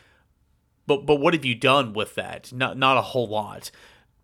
but 0.86 1.06
but 1.06 1.16
what 1.16 1.34
have 1.34 1.44
you 1.44 1.54
done 1.54 1.92
with 1.92 2.14
that? 2.16 2.52
Not 2.52 2.76
not 2.76 2.96
a 2.96 3.02
whole 3.02 3.28
lot. 3.28 3.70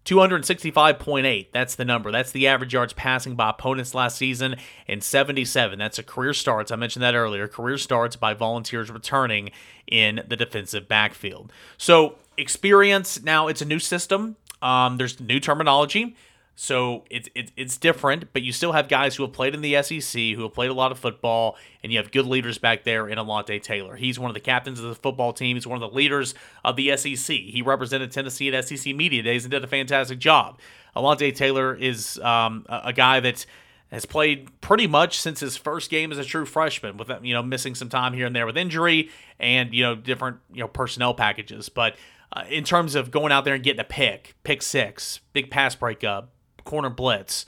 265.8, 0.04 1.52
that's 1.52 1.76
the 1.76 1.84
number. 1.84 2.10
That's 2.10 2.32
the 2.32 2.48
average 2.48 2.74
yards 2.74 2.92
passing 2.92 3.36
by 3.36 3.50
opponents 3.50 3.94
last 3.94 4.16
season, 4.16 4.56
and 4.88 5.02
77. 5.02 5.78
That's 5.78 5.98
a 5.98 6.02
career 6.02 6.34
starts. 6.34 6.72
I 6.72 6.76
mentioned 6.76 7.04
that 7.04 7.14
earlier. 7.14 7.46
Career 7.46 7.78
starts 7.78 8.16
by 8.16 8.34
volunteers 8.34 8.90
returning 8.90 9.50
in 9.86 10.22
the 10.26 10.34
defensive 10.34 10.88
backfield. 10.88 11.52
So, 11.76 12.16
experience 12.36 13.22
now, 13.22 13.46
it's 13.46 13.62
a 13.62 13.64
new 13.64 13.78
system. 13.78 14.36
Um, 14.60 14.96
there's 14.96 15.20
new 15.20 15.38
terminology. 15.38 16.16
So 16.54 17.04
it's 17.10 17.28
it, 17.34 17.50
it's 17.56 17.78
different, 17.78 18.32
but 18.32 18.42
you 18.42 18.52
still 18.52 18.72
have 18.72 18.88
guys 18.88 19.16
who 19.16 19.22
have 19.22 19.32
played 19.32 19.54
in 19.54 19.62
the 19.62 19.82
SEC, 19.82 20.20
who 20.34 20.42
have 20.42 20.52
played 20.52 20.70
a 20.70 20.74
lot 20.74 20.92
of 20.92 20.98
football, 20.98 21.56
and 21.82 21.90
you 21.90 21.98
have 21.98 22.12
good 22.12 22.26
leaders 22.26 22.58
back 22.58 22.84
there 22.84 23.08
in 23.08 23.18
Alontae 23.18 23.62
Taylor. 23.62 23.96
He's 23.96 24.18
one 24.18 24.30
of 24.30 24.34
the 24.34 24.40
captains 24.40 24.78
of 24.78 24.86
the 24.86 24.94
football 24.94 25.32
team. 25.32 25.56
He's 25.56 25.66
one 25.66 25.82
of 25.82 25.90
the 25.90 25.96
leaders 25.96 26.34
of 26.64 26.76
the 26.76 26.94
SEC. 26.96 27.36
He 27.36 27.62
represented 27.62 28.12
Tennessee 28.12 28.54
at 28.54 28.68
SEC 28.68 28.94
Media 28.94 29.22
Days 29.22 29.44
and 29.44 29.50
did 29.50 29.64
a 29.64 29.66
fantastic 29.66 30.18
job. 30.18 30.58
Alontae 30.94 31.34
Taylor 31.34 31.74
is 31.74 32.18
um, 32.18 32.66
a, 32.68 32.82
a 32.86 32.92
guy 32.92 33.18
that 33.20 33.46
has 33.90 34.06
played 34.06 34.48
pretty 34.60 34.86
much 34.86 35.20
since 35.20 35.40
his 35.40 35.56
first 35.56 35.90
game 35.90 36.12
as 36.12 36.18
a 36.18 36.24
true 36.24 36.46
freshman, 36.46 36.96
with 36.96 37.10
you 37.22 37.32
know 37.32 37.42
missing 37.42 37.74
some 37.74 37.88
time 37.88 38.12
here 38.12 38.26
and 38.26 38.36
there 38.36 38.46
with 38.46 38.56
injury 38.56 39.10
and 39.38 39.72
you 39.74 39.82
know 39.82 39.94
different 39.94 40.38
you 40.52 40.60
know 40.60 40.68
personnel 40.68 41.14
packages. 41.14 41.70
But 41.70 41.96
uh, 42.32 42.44
in 42.48 42.64
terms 42.64 42.94
of 42.94 43.10
going 43.10 43.32
out 43.32 43.44
there 43.44 43.54
and 43.54 43.62
getting 43.62 43.80
a 43.80 43.84
pick, 43.84 44.34
pick 44.44 44.62
six, 44.62 45.20
big 45.32 45.50
pass 45.50 45.74
breakup, 45.74 46.30
corner 46.64 46.90
blitz. 46.90 47.46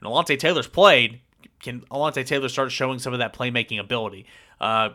And 0.00 0.08
Alontae 0.08 0.38
Taylor's 0.38 0.66
played. 0.66 1.20
Can 1.60 1.80
Alontae 1.90 2.26
Taylor 2.26 2.48
start 2.48 2.72
showing 2.72 2.98
some 2.98 3.12
of 3.12 3.18
that 3.18 3.34
playmaking 3.34 3.80
ability? 3.80 4.26
Uh, 4.60 4.90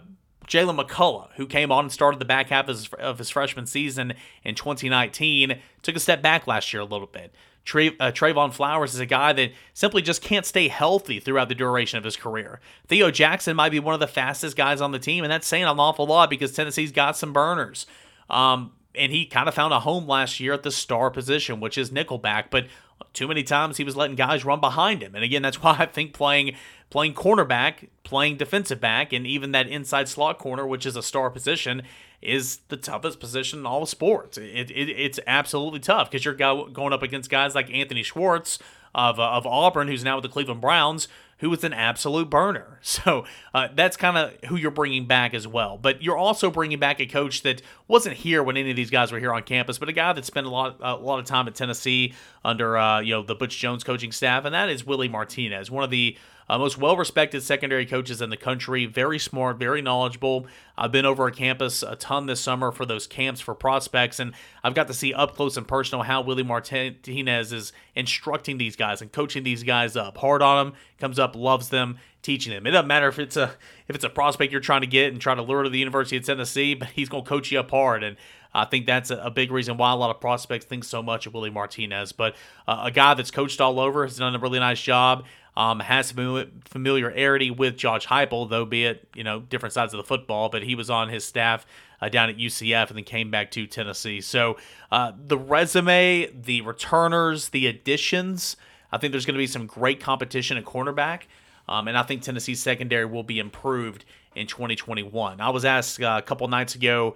Jaylen 0.47 0.83
McCollough, 0.83 1.29
who 1.35 1.45
came 1.45 1.71
on 1.71 1.85
and 1.85 1.91
started 1.91 2.19
the 2.19 2.25
back 2.25 2.49
half 2.49 2.67
of 2.67 2.75
his, 2.75 2.89
of 2.93 3.19
his, 3.19 3.29
freshman 3.29 3.67
season 3.67 4.13
in 4.43 4.55
2019, 4.55 5.59
took 5.83 5.95
a 5.95 5.99
step 5.99 6.23
back 6.23 6.47
last 6.47 6.73
year 6.73 6.81
a 6.81 6.85
little 6.85 7.07
bit. 7.07 7.33
Tra- 7.65 7.91
uh, 7.99 8.11
Trevon 8.11 8.51
Flowers 8.51 8.95
is 8.95 8.99
a 8.99 9.05
guy 9.05 9.31
that 9.33 9.51
simply 9.75 10.01
just 10.01 10.23
can't 10.23 10.45
stay 10.45 10.67
healthy 10.67 11.19
throughout 11.19 11.49
the 11.49 11.55
duration 11.55 11.99
of 11.99 12.03
his 12.03 12.15
career. 12.15 12.59
Theo 12.87 13.11
Jackson 13.11 13.55
might 13.55 13.69
be 13.69 13.79
one 13.79 13.93
of 13.93 13.99
the 13.99 14.07
fastest 14.07 14.57
guys 14.57 14.81
on 14.81 14.91
the 14.91 14.97
team, 14.97 15.23
and 15.23 15.31
that's 15.31 15.45
saying 15.45 15.65
an 15.65 15.79
awful 15.79 16.07
lot 16.07 16.31
because 16.31 16.51
Tennessee's 16.51 16.91
got 16.91 17.15
some 17.15 17.31
burners. 17.31 17.85
Um, 18.27 18.71
and 18.95 19.11
he 19.11 19.25
kind 19.25 19.47
of 19.47 19.53
found 19.53 19.71
a 19.71 19.81
home 19.81 20.07
last 20.07 20.39
year 20.39 20.53
at 20.53 20.63
the 20.63 20.71
star 20.71 21.11
position, 21.11 21.59
which 21.59 21.77
is 21.77 21.91
nickelback. 21.91 22.45
But 22.49 22.65
too 23.13 23.27
many 23.27 23.43
times 23.43 23.77
he 23.77 23.83
was 23.83 23.95
letting 23.95 24.15
guys 24.15 24.45
run 24.45 24.59
behind 24.59 25.01
him. 25.01 25.15
And 25.15 25.23
again, 25.23 25.41
that's 25.41 25.61
why 25.63 25.75
I 25.79 25.85
think 25.85 26.13
playing 26.13 26.55
playing 26.89 27.13
cornerback, 27.13 27.89
playing 28.03 28.37
defensive 28.37 28.81
back, 28.81 29.13
and 29.13 29.27
even 29.27 29.51
that 29.51 29.67
inside 29.67 30.09
slot 30.09 30.39
corner, 30.39 30.65
which 30.65 30.85
is 30.85 30.95
a 30.95 31.03
star 31.03 31.29
position, 31.29 31.83
is 32.21 32.57
the 32.69 32.77
toughest 32.77 33.19
position 33.19 33.59
in 33.59 33.65
all 33.65 33.83
of 33.83 33.89
sports. 33.89 34.37
It, 34.37 34.71
it 34.71 34.89
it's 34.89 35.19
absolutely 35.27 35.79
tough 35.79 36.09
because 36.09 36.25
you're 36.25 36.33
going 36.33 36.93
up 36.93 37.03
against 37.03 37.29
guys 37.29 37.55
like 37.55 37.71
Anthony 37.71 38.03
Schwartz 38.03 38.59
of, 38.95 39.19
uh, 39.19 39.29
of 39.29 39.45
Auburn, 39.45 39.87
who's 39.87 40.03
now 40.03 40.15
with 40.15 40.23
the 40.23 40.29
Cleveland 40.29 40.61
Browns, 40.61 41.07
who 41.39 41.49
was 41.49 41.63
an 41.63 41.73
absolute 41.73 42.29
burner. 42.29 42.79
So 42.89 43.25
uh, 43.53 43.69
that's 43.75 43.95
kind 43.95 44.17
of 44.17 44.33
who 44.49 44.55
you're 44.55 44.71
bringing 44.71 45.05
back 45.05 45.33
as 45.33 45.47
well. 45.47 45.77
But 45.77 46.01
you're 46.01 46.17
also 46.17 46.49
bringing 46.49 46.79
back 46.79 46.99
a 46.99 47.05
coach 47.05 47.43
that 47.43 47.61
wasn't 47.87 48.17
here 48.17 48.43
when 48.43 48.57
any 48.57 48.71
of 48.71 48.75
these 48.75 48.89
guys 48.89 49.11
were 49.11 49.19
here 49.19 49.33
on 49.33 49.43
campus, 49.43 49.77
but 49.77 49.89
a 49.89 49.93
guy 49.93 50.11
that 50.11 50.25
spent 50.25 50.47
a 50.47 50.49
lot 50.49 50.77
a 50.81 50.95
lot 50.95 51.19
of 51.19 51.25
time 51.25 51.47
at 51.47 51.55
Tennessee 51.55 52.13
under 52.43 52.77
uh, 52.77 52.99
you 52.99 53.13
know 53.13 53.21
the 53.21 53.35
Butch 53.35 53.57
Jones 53.57 53.83
coaching 53.83 54.11
staff, 54.11 54.43
and 54.43 54.53
that 54.53 54.69
is 54.69 54.85
Willie 54.85 55.07
Martinez, 55.07 55.69
one 55.71 55.83
of 55.83 55.91
the 55.91 56.17
uh, 56.49 56.57
most 56.57 56.77
well 56.77 56.97
respected 56.97 57.41
secondary 57.43 57.85
coaches 57.85 58.21
in 58.21 58.31
the 58.31 58.37
country. 58.37 58.85
Very 58.87 59.19
smart, 59.19 59.57
very 59.57 59.81
knowledgeable. 59.81 60.47
I've 60.75 60.91
been 60.91 61.05
over 61.05 61.27
a 61.27 61.31
campus 61.31 61.83
a 61.83 61.95
ton 61.95 62.25
this 62.25 62.41
summer 62.41 62.71
for 62.71 62.85
those 62.85 63.05
camps 63.05 63.39
for 63.39 63.53
prospects, 63.53 64.19
and 64.19 64.33
I've 64.63 64.73
got 64.73 64.87
to 64.87 64.93
see 64.93 65.13
up 65.13 65.35
close 65.35 65.57
and 65.57 65.67
personal 65.67 66.03
how 66.03 66.21
Willie 66.21 66.43
Martinez 66.43 67.53
is 67.53 67.71
instructing 67.95 68.57
these 68.57 68.75
guys 68.75 69.01
and 69.01 69.11
coaching 69.11 69.43
these 69.43 69.61
guys 69.63 69.95
up. 69.95 70.17
Hard 70.17 70.41
on 70.41 70.65
them, 70.65 70.75
comes 70.97 71.19
up, 71.19 71.35
loves 71.35 71.69
them, 71.69 71.99
teaching 72.23 72.51
them. 72.51 72.65
It 72.65 72.71
doesn't 72.71 72.87
matter 72.87 73.07
if 73.07 73.19
it's 73.19 73.37
a 73.37 73.53
if 73.87 73.95
it's 73.95 74.05
a 74.05 74.09
prospect 74.09 74.51
you're 74.51 74.61
trying 74.61 74.81
to 74.81 74.87
get 74.87 75.11
and 75.11 75.21
try 75.21 75.35
to 75.35 75.43
lure 75.43 75.63
to 75.63 75.69
the 75.69 75.79
University 75.79 76.17
of 76.17 76.25
Tennessee, 76.25 76.73
but 76.73 76.89
he's 76.89 77.09
going 77.09 77.23
to 77.23 77.29
coach 77.29 77.51
you 77.51 77.59
up 77.59 77.69
hard 77.69 78.03
and. 78.03 78.17
I 78.51 78.65
think 78.65 78.87
that's 78.87 79.11
a, 79.11 79.29
big 79.29 79.51
reason 79.51 79.77
why 79.77 79.91
a 79.91 79.95
lot 79.95 80.09
of 80.09 80.19
prospects 80.19 80.65
think 80.65 80.83
so 80.83 81.03
much 81.03 81.27
of 81.27 81.35
Willie 81.35 81.51
Martinez. 81.51 82.13
But 82.13 82.35
uh, 82.67 82.81
a 82.85 82.89
guy 82.89 83.13
that's 83.13 83.29
coached 83.29 83.61
all 83.61 83.79
over 83.79 84.07
has 84.07 84.17
done 84.17 84.33
a 84.33 84.39
really 84.39 84.57
nice 84.57 84.81
job 84.81 85.25
um, 85.57 85.79
has 85.79 86.11
familiarity 86.11 87.51
with 87.51 87.77
Josh 87.77 88.07
Heupel, 88.07 88.49
though 88.49 88.65
be 88.65 88.85
it 88.85 89.07
you 89.15 89.23
know 89.23 89.41
different 89.41 89.73
sides 89.73 89.93
of 89.93 89.97
the 89.97 90.03
football. 90.03 90.49
But 90.49 90.63
he 90.63 90.75
was 90.75 90.89
on 90.89 91.09
his 91.09 91.25
staff 91.25 91.65
uh, 92.01 92.09
down 92.09 92.29
at 92.29 92.37
UCF 92.37 92.87
and 92.87 92.97
then 92.97 93.03
came 93.03 93.31
back 93.31 93.51
to 93.51 93.67
Tennessee. 93.67 94.21
So 94.21 94.57
uh, 94.91 95.11
the 95.17 95.37
resume, 95.37 96.31
the 96.31 96.61
returners, 96.61 97.49
the 97.49 97.67
additions. 97.67 98.55
I 98.91 98.97
think 98.97 99.11
there's 99.11 99.25
going 99.25 99.35
to 99.35 99.39
be 99.39 99.47
some 99.47 99.67
great 99.67 99.99
competition 99.99 100.57
at 100.57 100.65
cornerback, 100.65 101.23
um, 101.67 101.87
and 101.87 101.95
I 101.95 102.03
think 102.03 102.23
Tennessee's 102.23 102.61
secondary 102.61 103.05
will 103.05 103.23
be 103.23 103.37
improved 103.37 104.03
in 104.35 104.47
2021. 104.47 105.39
I 105.39 105.49
was 105.49 105.63
asked 105.63 106.01
uh, 106.01 106.15
a 106.17 106.23
couple 106.23 106.47
nights 106.47 106.73
ago 106.75 107.15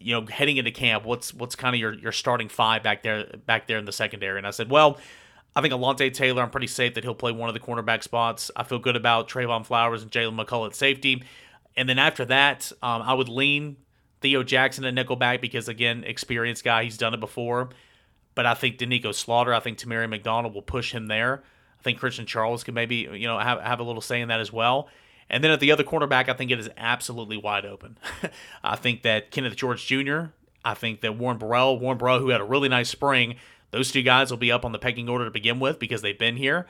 you 0.00 0.14
know, 0.14 0.26
heading 0.26 0.56
into 0.56 0.70
camp, 0.70 1.04
what's 1.04 1.34
what's 1.34 1.56
kind 1.56 1.74
of 1.74 1.80
your, 1.80 1.92
your 1.92 2.12
starting 2.12 2.48
five 2.48 2.82
back 2.82 3.02
there 3.02 3.26
back 3.46 3.66
there 3.66 3.78
in 3.78 3.84
the 3.84 3.92
secondary? 3.92 4.38
And 4.38 4.46
I 4.46 4.50
said, 4.50 4.70
well, 4.70 4.98
I 5.56 5.60
think 5.60 5.74
Alontae 5.74 6.12
Taylor, 6.12 6.42
I'm 6.42 6.50
pretty 6.50 6.66
safe 6.66 6.94
that 6.94 7.04
he'll 7.04 7.14
play 7.14 7.32
one 7.32 7.48
of 7.48 7.54
the 7.54 7.60
cornerback 7.60 8.02
spots. 8.02 8.50
I 8.54 8.62
feel 8.62 8.78
good 8.78 8.96
about 8.96 9.28
Trevon 9.28 9.64
Flowers 9.66 10.02
and 10.02 10.10
Jaylen 10.10 10.38
McCollough 10.38 10.68
at 10.68 10.74
safety. 10.74 11.22
And 11.76 11.88
then 11.88 11.98
after 11.98 12.24
that, 12.26 12.70
um, 12.82 13.02
I 13.02 13.14
would 13.14 13.28
lean 13.28 13.76
Theo 14.20 14.42
Jackson 14.42 14.84
at 14.84 14.94
nickelback 14.94 15.40
because, 15.40 15.68
again, 15.68 16.04
experienced 16.04 16.64
guy. 16.64 16.84
He's 16.84 16.96
done 16.96 17.14
it 17.14 17.20
before. 17.20 17.70
But 18.34 18.46
I 18.46 18.54
think 18.54 18.78
Doneiko 18.78 19.14
Slaughter, 19.14 19.52
I 19.52 19.60
think 19.60 19.78
Tamari 19.78 20.08
McDonald 20.08 20.54
will 20.54 20.62
push 20.62 20.92
him 20.92 21.06
there. 21.06 21.42
I 21.78 21.82
think 21.82 21.98
Christian 21.98 22.26
Charles 22.26 22.62
could 22.62 22.74
maybe, 22.74 23.08
you 23.12 23.26
know, 23.26 23.38
have, 23.38 23.60
have 23.60 23.80
a 23.80 23.84
little 23.84 24.02
say 24.02 24.20
in 24.20 24.28
that 24.28 24.40
as 24.40 24.52
well. 24.52 24.88
And 25.30 25.44
then 25.44 25.50
at 25.50 25.60
the 25.60 25.72
other 25.72 25.84
cornerback, 25.84 26.28
I 26.28 26.34
think 26.34 26.50
it 26.50 26.58
is 26.58 26.70
absolutely 26.76 27.36
wide 27.36 27.66
open. 27.66 27.98
I 28.64 28.76
think 28.76 29.02
that 29.02 29.30
Kenneth 29.30 29.56
George 29.56 29.86
Jr., 29.86 30.26
I 30.64 30.74
think 30.74 31.00
that 31.02 31.16
Warren 31.16 31.38
Burrell, 31.38 31.78
Warren 31.78 31.98
Burrell, 31.98 32.18
who 32.18 32.28
had 32.28 32.40
a 32.40 32.44
really 32.44 32.68
nice 32.68 32.88
spring, 32.88 33.36
those 33.70 33.92
two 33.92 34.02
guys 34.02 34.30
will 34.30 34.38
be 34.38 34.52
up 34.52 34.64
on 34.64 34.72
the 34.72 34.78
pecking 34.78 35.08
order 35.08 35.24
to 35.24 35.30
begin 35.30 35.60
with 35.60 35.78
because 35.78 36.02
they've 36.02 36.18
been 36.18 36.36
here. 36.36 36.66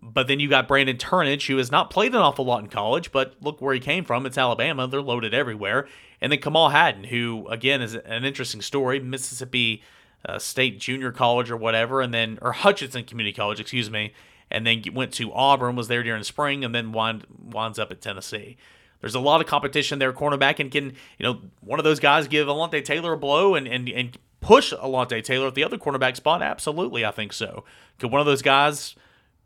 But 0.00 0.26
then 0.26 0.40
you 0.40 0.48
got 0.48 0.66
Brandon 0.66 0.96
Turnage, 0.96 1.46
who 1.46 1.58
has 1.58 1.70
not 1.70 1.90
played 1.90 2.12
an 2.12 2.20
awful 2.20 2.44
lot 2.44 2.62
in 2.62 2.68
college, 2.68 3.12
but 3.12 3.36
look 3.40 3.60
where 3.60 3.72
he 3.72 3.80
came 3.80 4.04
from. 4.04 4.26
It's 4.26 4.36
Alabama. 4.36 4.88
They're 4.88 5.00
loaded 5.00 5.32
everywhere. 5.32 5.86
And 6.20 6.32
then 6.32 6.40
Kamal 6.40 6.70
Hadden, 6.70 7.04
who, 7.04 7.46
again, 7.48 7.80
is 7.80 7.94
an 7.94 8.24
interesting 8.24 8.62
story. 8.62 8.98
Mississippi 8.98 9.82
uh, 10.24 10.38
State 10.38 10.78
Junior 10.78 11.12
College 11.12 11.50
or 11.50 11.56
whatever, 11.56 12.00
and 12.00 12.12
then, 12.12 12.38
or 12.42 12.52
Hutchinson 12.52 13.04
Community 13.04 13.34
College, 13.34 13.60
excuse 13.60 13.90
me, 13.90 14.12
and 14.50 14.66
then 14.66 14.82
went 14.92 15.12
to 15.14 15.32
Auburn, 15.32 15.76
was 15.76 15.88
there 15.88 16.02
during 16.02 16.20
the 16.20 16.24
spring, 16.24 16.64
and 16.64 16.74
then 16.74 16.92
wind, 16.92 17.26
winds 17.40 17.78
up 17.78 17.90
at 17.90 18.00
Tennessee. 18.00 18.56
There's 19.00 19.16
a 19.16 19.20
lot 19.20 19.40
of 19.40 19.48
competition 19.48 19.98
there, 19.98 20.12
cornerback, 20.12 20.60
and 20.60 20.70
can, 20.70 20.94
you 21.18 21.24
know, 21.24 21.40
one 21.60 21.80
of 21.80 21.84
those 21.84 21.98
guys 21.98 22.28
give 22.28 22.46
Alontae 22.46 22.84
Taylor 22.84 23.14
a 23.14 23.18
blow 23.18 23.56
and, 23.56 23.66
and, 23.66 23.88
and 23.88 24.16
push 24.42 24.74
Alontae 24.74 25.24
Taylor 25.24 25.46
at 25.46 25.54
the 25.54 25.64
other 25.64 25.78
cornerback 25.78 26.16
spot? 26.16 26.42
Absolutely, 26.42 27.04
I 27.04 27.10
think 27.10 27.32
so. 27.32 27.64
Could 27.98 28.10
one 28.10 28.20
of 28.20 28.26
those 28.26 28.42
guys 28.42 28.94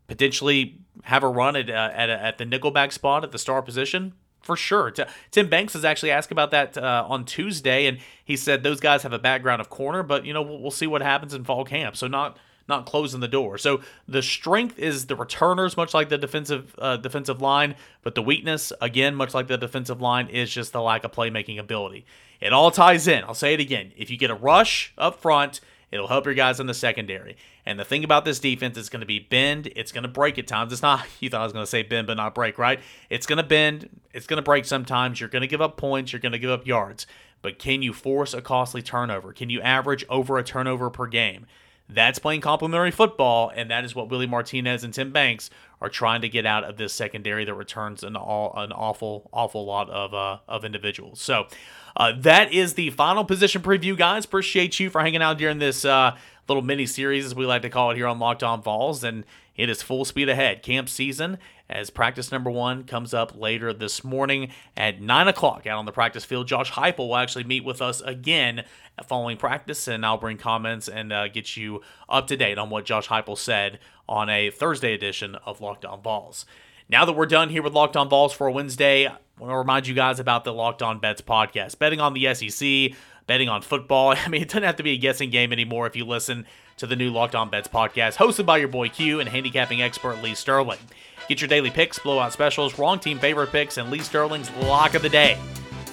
potentially 0.07 0.79
have 1.03 1.23
a 1.23 1.27
run 1.29 1.55
at 1.55 1.69
uh, 1.69 1.91
at, 1.93 2.09
at 2.09 2.37
the 2.37 2.45
nickelback 2.45 2.91
spot 2.91 3.23
at 3.23 3.31
the 3.31 3.39
star 3.39 3.61
position? 3.61 4.13
For 4.41 4.55
sure. 4.55 4.93
Tim 5.31 5.49
Banks 5.49 5.73
has 5.73 5.83
actually 5.83 6.11
asked 6.11 6.31
about 6.31 6.51
that 6.51 6.77
uh, 6.77 7.05
on 7.07 7.25
Tuesday, 7.25 7.85
and 7.85 7.97
he 8.23 8.37
said 8.37 8.63
those 8.63 8.79
guys 8.79 9.03
have 9.03 9.11
a 9.11 9.19
background 9.19 9.59
of 9.59 9.69
corner, 9.69 10.03
but 10.03 10.25
you 10.25 10.33
know 10.33 10.41
we'll, 10.41 10.61
we'll 10.61 10.71
see 10.71 10.87
what 10.87 11.01
happens 11.01 11.33
in 11.33 11.43
fall 11.43 11.65
camp. 11.65 11.97
So 11.97 12.07
not 12.07 12.37
not 12.67 12.85
closing 12.85 13.19
the 13.19 13.27
door. 13.27 13.57
So 13.57 13.81
the 14.07 14.21
strength 14.21 14.77
is 14.77 15.07
the 15.07 15.15
returners, 15.15 15.77
much 15.77 15.93
like 15.93 16.09
the 16.09 16.17
defensive 16.17 16.75
uh, 16.77 16.97
defensive 16.97 17.41
line, 17.41 17.75
but 18.03 18.15
the 18.15 18.21
weakness, 18.21 18.73
again, 18.81 19.15
much 19.15 19.33
like 19.33 19.47
the 19.47 19.57
defensive 19.57 20.01
line, 20.01 20.27
is 20.27 20.49
just 20.49 20.73
the 20.73 20.81
lack 20.81 21.03
of 21.03 21.11
playmaking 21.11 21.59
ability. 21.59 22.05
It 22.39 22.53
all 22.53 22.71
ties 22.71 23.07
in. 23.07 23.23
I'll 23.23 23.33
say 23.33 23.53
it 23.53 23.59
again. 23.59 23.91
If 23.97 24.09
you 24.09 24.17
get 24.17 24.29
a 24.29 24.35
rush 24.35 24.93
up 24.97 25.19
front, 25.21 25.59
it'll 25.91 26.07
help 26.07 26.25
your 26.25 26.35
guys 26.35 26.59
in 26.59 26.67
the 26.67 26.73
secondary. 26.73 27.37
And 27.65 27.79
the 27.79 27.85
thing 27.85 28.03
about 28.03 28.25
this 28.25 28.39
defense 28.39 28.77
is 28.77 28.89
going 28.89 28.99
to 28.99 29.07
be 29.07 29.19
bend. 29.19 29.71
It's 29.75 29.91
going 29.91 30.03
to 30.03 30.09
break 30.09 30.37
at 30.37 30.47
times. 30.47 30.71
It's 30.71 30.81
not, 30.81 31.05
you 31.19 31.29
thought 31.29 31.41
I 31.41 31.43
was 31.43 31.53
going 31.53 31.63
to 31.63 31.69
say 31.69 31.83
bend, 31.83 32.07
but 32.07 32.17
not 32.17 32.35
break, 32.35 32.57
right? 32.57 32.79
It's 33.09 33.25
going 33.25 33.37
to 33.37 33.43
bend. 33.43 33.89
It's 34.13 34.27
going 34.27 34.37
to 34.37 34.43
break 34.43 34.65
sometimes. 34.65 35.19
You're 35.19 35.29
going 35.29 35.41
to 35.41 35.47
give 35.47 35.61
up 35.61 35.77
points. 35.77 36.13
You're 36.13 36.19
going 36.19 36.33
to 36.33 36.39
give 36.39 36.51
up 36.51 36.67
yards. 36.67 37.07
But 37.41 37.59
can 37.59 37.81
you 37.81 37.93
force 37.93 38.33
a 38.33 38.41
costly 38.41 38.81
turnover? 38.81 39.31
Can 39.31 39.49
you 39.49 39.61
average 39.61 40.03
over 40.09 40.37
a 40.37 40.43
turnover 40.43 40.89
per 40.89 41.07
game? 41.07 41.45
That's 41.89 42.19
playing 42.19 42.41
complementary 42.41 42.91
football, 42.91 43.49
and 43.55 43.71
that 43.71 43.85
is 43.85 43.95
what 43.95 44.09
Willie 44.09 44.27
Martinez 44.27 44.83
and 44.83 44.93
Tim 44.93 45.11
Banks 45.11 45.49
are 45.79 45.89
trying 45.89 46.21
to 46.21 46.29
get 46.29 46.45
out 46.45 46.63
of 46.63 46.77
this 46.77 46.91
secondary 46.91 47.45
that 47.45 47.53
returns 47.53 48.03
an 48.03 48.15
all 48.15 48.53
an 48.57 48.71
awful 48.73 49.29
awful 49.31 49.65
lot 49.65 49.89
of 49.89 50.13
uh, 50.13 50.39
of 50.49 50.65
individuals. 50.65 51.21
So 51.21 51.47
uh, 51.95 52.11
that 52.19 52.51
is 52.51 52.73
the 52.73 52.89
final 52.89 53.23
position 53.23 53.61
preview, 53.61 53.97
guys. 53.97 54.25
Appreciate 54.25 54.79
you 54.79 54.89
for 54.89 55.01
hanging 55.01 55.21
out 55.21 55.37
during 55.37 55.59
this 55.59 55.85
uh, 55.85 56.17
little 56.49 56.63
mini 56.63 56.85
series, 56.85 57.25
as 57.25 57.33
we 57.33 57.45
like 57.45 57.61
to 57.61 57.69
call 57.69 57.91
it 57.91 57.95
here 57.95 58.07
on 58.07 58.19
Locked 58.19 58.43
On 58.43 58.61
Vols, 58.61 59.03
and 59.03 59.23
it 59.57 59.69
is 59.69 59.81
full 59.81 60.05
speed 60.05 60.29
ahead. 60.29 60.63
Camp 60.63 60.87
season 60.87 61.37
as 61.69 61.89
practice 61.89 62.31
number 62.31 62.49
one 62.49 62.83
comes 62.83 63.13
up 63.13 63.35
later 63.35 63.73
this 63.73 64.03
morning 64.03 64.51
at 64.77 65.01
9 65.01 65.27
o'clock 65.27 65.67
out 65.67 65.77
on 65.77 65.85
the 65.85 65.91
practice 65.91 66.23
field. 66.23 66.47
Josh 66.47 66.71
Heupel 66.71 67.09
will 67.09 67.17
actually 67.17 67.43
meet 67.43 67.65
with 67.65 67.81
us 67.81 67.99
again 68.01 68.63
following 69.05 69.37
practice, 69.37 69.87
and 69.87 70.05
I'll 70.05 70.17
bring 70.17 70.37
comments 70.37 70.87
and 70.87 71.11
uh, 71.11 71.27
get 71.27 71.57
you 71.57 71.81
up 72.07 72.27
to 72.27 72.37
date 72.37 72.57
on 72.57 72.69
what 72.69 72.85
Josh 72.85 73.07
Heupel 73.07 73.37
said 73.37 73.79
on 74.07 74.29
a 74.29 74.49
Thursday 74.49 74.93
edition 74.93 75.35
of 75.45 75.59
Locked 75.59 75.85
On 75.85 76.01
Vols. 76.01 76.45
Now 76.89 77.03
that 77.03 77.13
we're 77.13 77.25
done 77.25 77.49
here 77.49 77.61
with 77.61 77.73
Locked 77.73 77.97
On 77.97 78.07
Vols 78.07 78.33
for 78.33 78.49
Wednesday, 78.49 79.07
I 79.07 79.17
want 79.37 79.51
to 79.51 79.57
remind 79.57 79.87
you 79.87 79.93
guys 79.93 80.19
about 80.19 80.45
the 80.45 80.53
Locked 80.53 80.81
On 80.81 80.99
Bets 80.99 81.21
podcast. 81.21 81.77
Betting 81.79 81.99
on 81.99 82.13
the 82.13 82.33
SEC, 82.33 82.97
betting 83.27 83.49
on 83.49 83.61
football. 83.61 84.11
I 84.17 84.27
mean, 84.27 84.41
it 84.41 84.47
doesn't 84.47 84.63
have 84.63 84.77
to 84.77 84.83
be 84.83 84.93
a 84.93 84.97
guessing 84.97 85.29
game 85.29 85.51
anymore 85.53 85.85
if 85.85 85.95
you 85.95 86.05
listen 86.05 86.45
to 86.77 86.87
the 86.87 86.95
new 86.95 87.11
Locked 87.11 87.35
On 87.35 87.49
Bets 87.49 87.67
podcast, 87.67 88.15
hosted 88.15 88.45
by 88.45 88.57
your 88.57 88.67
boy 88.67 88.89
Q 88.89 89.19
and 89.19 89.29
handicapping 89.29 89.81
expert 89.81 90.21
Lee 90.21 90.35
Sterling. 90.35 90.79
Get 91.27 91.41
your 91.41 91.47
daily 91.47 91.69
picks, 91.69 91.99
blowout 91.99 92.33
specials, 92.33 92.79
wrong 92.79 92.99
team 92.99 93.19
favorite 93.19 93.51
picks, 93.51 93.77
and 93.77 93.91
Lee 93.91 93.99
Sterling's 93.99 94.49
lock 94.57 94.93
of 94.93 95.01
the 95.01 95.09
day. 95.09 95.37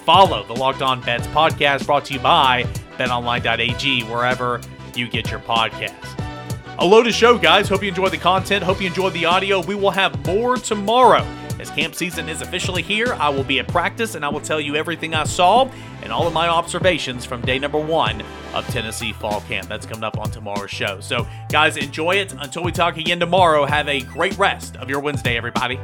Follow 0.05 0.45
the 0.45 0.53
Locked 0.53 0.83
On 0.83 1.01
Bets 1.01 1.27
podcast 1.29 1.87
brought 1.87 2.05
to 2.07 2.15
you 2.15 2.21
by 2.21 2.65
betonline.ag, 2.99 4.03
wherever 4.05 4.61
you 4.95 5.09
get 5.09 5.31
your 5.31 5.41
podcasts. 5.41 6.21
A 6.79 6.85
loaded 6.85 7.15
show, 7.15 7.39
guys. 7.39 7.69
Hope 7.69 7.83
you 7.83 7.89
enjoyed 7.89 8.13
the 8.13 8.19
content. 8.19 8.63
Hope 8.63 8.81
you 8.81 8.89
enjoyed 8.89 9.13
the 9.13 9.25
audio. 9.25 9.63
We 9.63 9.75
will 9.75 9.93
have 9.93 10.27
more 10.27 10.57
tomorrow. 10.57 11.25
As 11.65 11.71
camp 11.71 11.95
season 11.95 12.29
is 12.29 12.43
officially 12.43 12.83
here, 12.83 13.15
I 13.15 13.31
will 13.31 13.43
be 13.43 13.59
at 13.59 13.67
practice 13.69 14.17
and 14.17 14.23
I 14.23 14.29
will 14.29 14.43
tell 14.43 14.61
you 14.61 14.77
everything 14.77 15.15
I 15.15 15.25
saw 15.25 15.67
and 16.03 16.13
all 16.13 16.27
of 16.27 16.35
my 16.35 16.47
observations 16.47 17.25
from 17.25 17.41
day 17.41 17.59
number 17.59 17.79
one 17.79 18.23
of 18.53 18.67
Tennessee 18.67 19.15
Fall 19.15 19.41
Camp. 19.49 19.67
That's 19.67 19.87
coming 19.87 20.05
up 20.05 20.19
on 20.19 20.31
tomorrow's 20.31 20.71
show. 20.71 21.01
So, 21.01 21.27
guys, 21.49 21.79
enjoy 21.79 22.17
it. 22.17 22.35
Until 22.35 22.65
we 22.65 22.71
talk 22.71 22.99
again 22.99 23.19
tomorrow, 23.19 23.65
have 23.65 23.89
a 23.89 24.03
great 24.03 24.37
rest 24.37 24.77
of 24.77 24.91
your 24.91 25.01
Wednesday, 25.01 25.39
everybody. 25.39 25.81